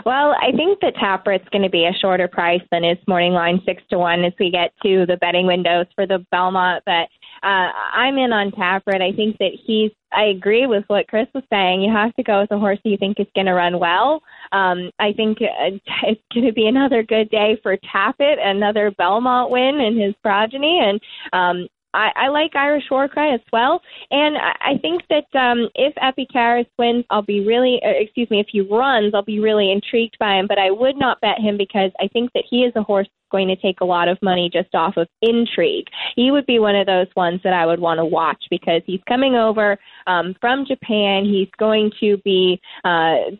Well, 0.05 0.35
I 0.41 0.51
think 0.55 0.79
the 0.79 0.91
Tapwrit's 1.01 1.49
going 1.49 1.63
to 1.63 1.69
be 1.69 1.85
a 1.85 1.97
shorter 1.99 2.27
price 2.27 2.61
than 2.71 2.83
his 2.83 2.97
morning 3.07 3.33
line 3.33 3.61
six 3.65 3.81
to 3.89 3.97
one 3.97 4.23
as 4.23 4.33
we 4.39 4.51
get 4.51 4.71
to 4.83 5.05
the 5.05 5.17
betting 5.17 5.47
windows 5.47 5.85
for 5.95 6.05
the 6.05 6.25
Belmont. 6.31 6.83
But 6.85 7.07
uh, 7.43 7.71
I'm 7.93 8.17
in 8.17 8.33
on 8.33 8.51
Tapwrit. 8.51 9.01
I 9.01 9.15
think 9.15 9.37
that 9.39 9.51
he's. 9.65 9.91
I 10.13 10.25
agree 10.25 10.67
with 10.67 10.85
what 10.87 11.07
Chris 11.09 11.27
was 11.35 11.43
saying. 11.49 11.81
You 11.81 11.91
have 11.91 12.15
to 12.15 12.23
go 12.23 12.39
with 12.41 12.51
a 12.51 12.57
horse 12.57 12.79
you 12.85 12.95
think 12.97 13.19
is 13.19 13.27
going 13.35 13.47
to 13.47 13.53
run 13.53 13.77
well. 13.77 14.21
Um, 14.53 14.89
I 14.99 15.11
think 15.11 15.39
uh, 15.41 15.75
it's 16.03 16.21
going 16.33 16.45
to 16.45 16.53
be 16.53 16.67
another 16.67 17.03
good 17.03 17.29
day 17.29 17.59
for 17.61 17.77
Tapit, 17.77 18.37
another 18.39 18.91
Belmont 18.97 19.51
win 19.51 19.81
in 19.81 19.99
his 19.99 20.15
progeny, 20.23 20.79
and 20.81 21.01
um, 21.33 21.67
I, 21.93 22.11
I 22.15 22.27
like 22.27 22.55
Irish 22.55 22.83
War 22.91 23.07
Cry 23.07 23.33
as 23.33 23.41
well, 23.51 23.81
and 24.11 24.37
I, 24.37 24.73
I 24.73 24.77
think 24.81 25.03
that 25.09 25.39
um, 25.39 25.69
if 25.75 25.93
Epicharis 25.95 26.67
wins, 26.77 27.05
I'll 27.09 27.21
be 27.21 27.45
really, 27.45 27.79
uh, 27.83 27.89
excuse 27.89 28.29
me, 28.29 28.39
if 28.39 28.47
he 28.51 28.61
runs, 28.61 29.13
I'll 29.13 29.23
be 29.23 29.39
really 29.39 29.71
intrigued 29.71 30.17
by 30.19 30.35
him. 30.35 30.47
But 30.47 30.59
I 30.59 30.71
would 30.71 30.97
not 30.97 31.21
bet 31.21 31.39
him 31.39 31.57
because 31.57 31.91
I 31.99 32.07
think 32.09 32.31
that 32.33 32.43
he 32.49 32.63
is 32.63 32.73
a 32.75 32.83
horse 32.83 33.07
going 33.31 33.47
to 33.47 33.55
take 33.55 33.81
a 33.81 33.85
lot 33.85 34.07
of 34.07 34.17
money 34.21 34.49
just 34.51 34.73
off 34.73 34.97
of 34.97 35.07
intrigue. 35.21 35.87
He 36.15 36.31
would 36.31 36.45
be 36.45 36.59
one 36.59 36.75
of 36.75 36.87
those 36.87 37.07
ones 37.15 37.41
that 37.43 37.53
I 37.53 37.65
would 37.65 37.79
want 37.79 37.99
to 37.99 38.05
watch 38.05 38.43
because 38.49 38.81
he's 38.85 39.01
coming 39.07 39.35
over 39.35 39.77
um, 40.07 40.35
from 40.39 40.65
Japan. 40.65 41.25
He's 41.25 41.49
going 41.57 41.91
to 41.99 42.17
be 42.23 42.59
uh, 42.83 43.31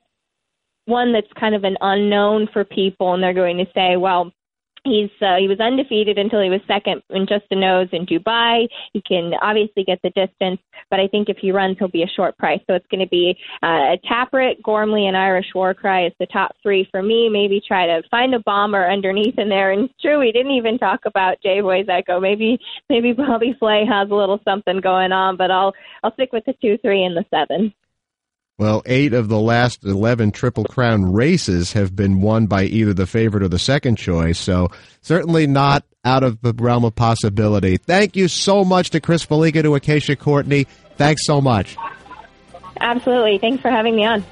one 0.86 1.14
that's 1.14 1.32
kind 1.40 1.54
of 1.54 1.64
an 1.64 1.78
unknown 1.82 2.48
for 2.52 2.64
people, 2.64 3.14
and 3.14 3.22
they're 3.22 3.34
going 3.34 3.58
to 3.58 3.66
say, 3.74 3.98
well, 3.98 4.32
He's 4.84 5.10
uh, 5.22 5.36
he 5.38 5.48
was 5.48 5.60
undefeated 5.60 6.18
until 6.18 6.42
he 6.42 6.50
was 6.50 6.62
second 6.68 7.02
in 7.10 7.28
just 7.28 7.46
a 7.52 7.56
nose 7.56 7.90
in 7.92 8.06
Dubai. 8.06 8.68
He 8.94 9.02
can 9.02 9.34
obviously 9.42 9.84
get 9.84 10.00
the 10.04 10.12
distance, 10.12 10.62
but 10.90 11.00
I 11.00 11.08
think 11.08 11.30
if 11.30 11.38
he 11.38 11.52
runs, 11.52 11.78
he'll 11.78 11.88
be 11.88 12.04
a 12.04 12.08
short 12.16 12.38
price. 12.38 12.62
So 12.68 12.76
it's 12.76 12.88
going 12.90 13.02
to 13.02 13.10
be 13.10 13.38
uh, 13.64 13.98
Tapwrit, 14.10 14.62
Gormley, 14.64 15.08
and 15.08 15.18
Irish 15.18 15.48
War 15.54 15.74
Cry 15.74 16.06
as 16.06 16.14
the 16.20 16.26
top 16.28 16.56
three 16.64 16.88
for 16.92 17.02
me. 17.02 17.30
Maybe 17.30 17.62
try 17.66 17.86
to 17.88 18.02
find 18.10 18.34
a 18.34 18.40
bomber 18.40 18.90
underneath 18.90 19.38
in 19.38 19.50
there. 19.50 19.72
And 19.72 19.90
true, 20.02 20.20
we 20.20 20.32
didn't 20.32 20.54
even 20.54 20.78
talk 20.78 21.02
about 21.06 21.42
J 21.42 21.62
Boys 21.62 21.88
Echo. 21.90 22.20
Maybe 22.20 22.60
maybe 22.90 23.14
Bobby 23.14 23.56
Flay 23.60 23.86
has 23.86 24.10
a 24.10 24.16
little 24.16 24.40
something 24.46 24.80
going 24.80 25.12
on, 25.12 25.38
but 25.38 25.52
I'll 25.52 25.74
I'll 26.04 26.14
stick 26.14 26.32
with 26.32 26.46
the 26.46 26.54
two, 26.62 26.78
three, 26.78 27.04
and 27.04 27.18
the 27.18 27.26
seven. 27.30 27.74
Well, 28.60 28.82
eight 28.88 29.14
of 29.14 29.28
the 29.28 29.40
last 29.40 29.84
11 29.84 30.32
Triple 30.32 30.64
Crown 30.64 31.14
races 31.14 31.74
have 31.74 31.96
been 31.96 32.22
won 32.22 32.48
by 32.48 32.64
either 32.64 32.92
the 32.92 33.06
favorite 33.06 33.44
or 33.44 33.48
the 33.48 33.60
second 33.60 33.98
choice, 33.98 34.40
so 34.40 34.70
certainly 35.02 35.46
not 35.46 35.84
out 36.04 36.24
of 36.24 36.42
the 36.42 36.56
realm 36.56 36.84
of 36.84 36.96
possibility. 36.96 37.78
Thank 37.78 38.16
you 38.16 38.28
so 38.28 38.66
much 38.66 38.90
to 38.90 39.00
Chris 39.00 39.24
Fallica, 39.24 39.62
to 39.62 39.76
Acacia 39.76 40.16
Courtney. 40.16 40.66
Thanks 40.96 41.28
so 41.28 41.40
much. 41.40 41.78
Absolutely. 42.80 43.38
Thanks 43.38 43.62
for 43.62 43.70
having 43.70 43.96
me 43.96 44.06
on. 44.06 44.24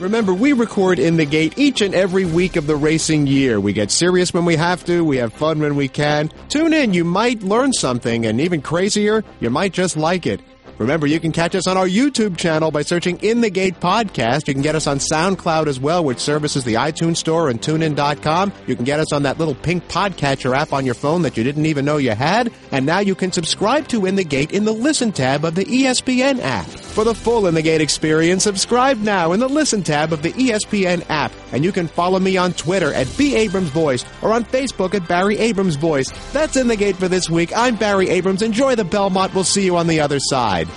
Remember, 0.00 0.34
we 0.34 0.52
record 0.52 0.98
in 0.98 1.16
the 1.16 1.24
gate 1.24 1.56
each 1.56 1.80
and 1.80 1.94
every 1.94 2.24
week 2.24 2.56
of 2.56 2.66
the 2.66 2.74
racing 2.74 3.28
year. 3.28 3.60
We 3.60 3.72
get 3.72 3.92
serious 3.92 4.34
when 4.34 4.44
we 4.44 4.56
have 4.56 4.84
to, 4.86 5.04
we 5.04 5.18
have 5.18 5.32
fun 5.32 5.60
when 5.60 5.76
we 5.76 5.86
can. 5.86 6.28
Tune 6.48 6.72
in, 6.72 6.92
you 6.92 7.04
might 7.04 7.44
learn 7.44 7.72
something, 7.72 8.26
and 8.26 8.40
even 8.40 8.62
crazier, 8.62 9.22
you 9.38 9.48
might 9.48 9.72
just 9.72 9.96
like 9.96 10.26
it. 10.26 10.40
Remember, 10.78 11.06
you 11.06 11.20
can 11.20 11.32
catch 11.32 11.54
us 11.54 11.66
on 11.66 11.76
our 11.76 11.86
YouTube 11.86 12.36
channel 12.36 12.70
by 12.70 12.82
searching 12.82 13.18
In 13.20 13.40
the 13.40 13.50
Gate 13.50 13.78
Podcast. 13.78 14.48
You 14.48 14.54
can 14.54 14.62
get 14.62 14.74
us 14.74 14.86
on 14.86 14.98
SoundCloud 14.98 15.66
as 15.66 15.78
well, 15.78 16.04
which 16.04 16.18
services 16.18 16.64
the 16.64 16.74
iTunes 16.74 17.18
Store 17.18 17.48
and 17.50 17.60
TuneIn.com. 17.60 18.52
You 18.66 18.74
can 18.74 18.84
get 18.84 18.98
us 18.98 19.12
on 19.12 19.22
that 19.22 19.38
little 19.38 19.54
pink 19.54 19.86
podcatcher 19.88 20.56
app 20.56 20.72
on 20.72 20.84
your 20.84 20.94
phone 20.94 21.22
that 21.22 21.36
you 21.36 21.44
didn't 21.44 21.66
even 21.66 21.84
know 21.84 21.98
you 21.98 22.12
had. 22.12 22.52
And 22.72 22.84
now 22.84 22.98
you 22.98 23.14
can 23.14 23.30
subscribe 23.30 23.86
to 23.88 24.06
In 24.06 24.16
the 24.16 24.24
Gate 24.24 24.52
in 24.52 24.64
the 24.64 24.72
Listen 24.72 25.12
tab 25.12 25.44
of 25.44 25.54
the 25.54 25.64
ESPN 25.64 26.40
app. 26.40 26.66
For 26.66 27.04
the 27.04 27.14
full 27.14 27.46
In 27.46 27.54
the 27.54 27.62
Gate 27.62 27.80
experience, 27.80 28.42
subscribe 28.42 28.98
now 28.98 29.32
in 29.32 29.40
the 29.40 29.48
Listen 29.48 29.82
tab 29.82 30.12
of 30.12 30.22
the 30.22 30.32
ESPN 30.32 31.04
app. 31.08 31.32
And 31.52 31.64
you 31.64 31.70
can 31.70 31.86
follow 31.86 32.18
me 32.18 32.36
on 32.36 32.54
Twitter 32.54 32.92
at 32.92 33.12
B. 33.16 33.36
Abrams 33.36 33.68
Voice 33.70 34.04
or 34.20 34.32
on 34.32 34.44
Facebook 34.44 34.94
at 34.94 35.06
Barry 35.06 35.38
Abrams 35.38 35.76
Voice. 35.76 36.10
That's 36.32 36.56
In 36.56 36.66
the 36.66 36.76
Gate 36.76 36.96
for 36.96 37.08
this 37.08 37.30
week. 37.30 37.52
I'm 37.56 37.76
Barry 37.76 38.08
Abrams. 38.08 38.42
Enjoy 38.42 38.74
the 38.74 38.84
Belmont. 38.84 39.34
We'll 39.34 39.44
see 39.44 39.64
you 39.64 39.76
on 39.76 39.86
the 39.86 40.00
other 40.00 40.18
side. 40.18 40.68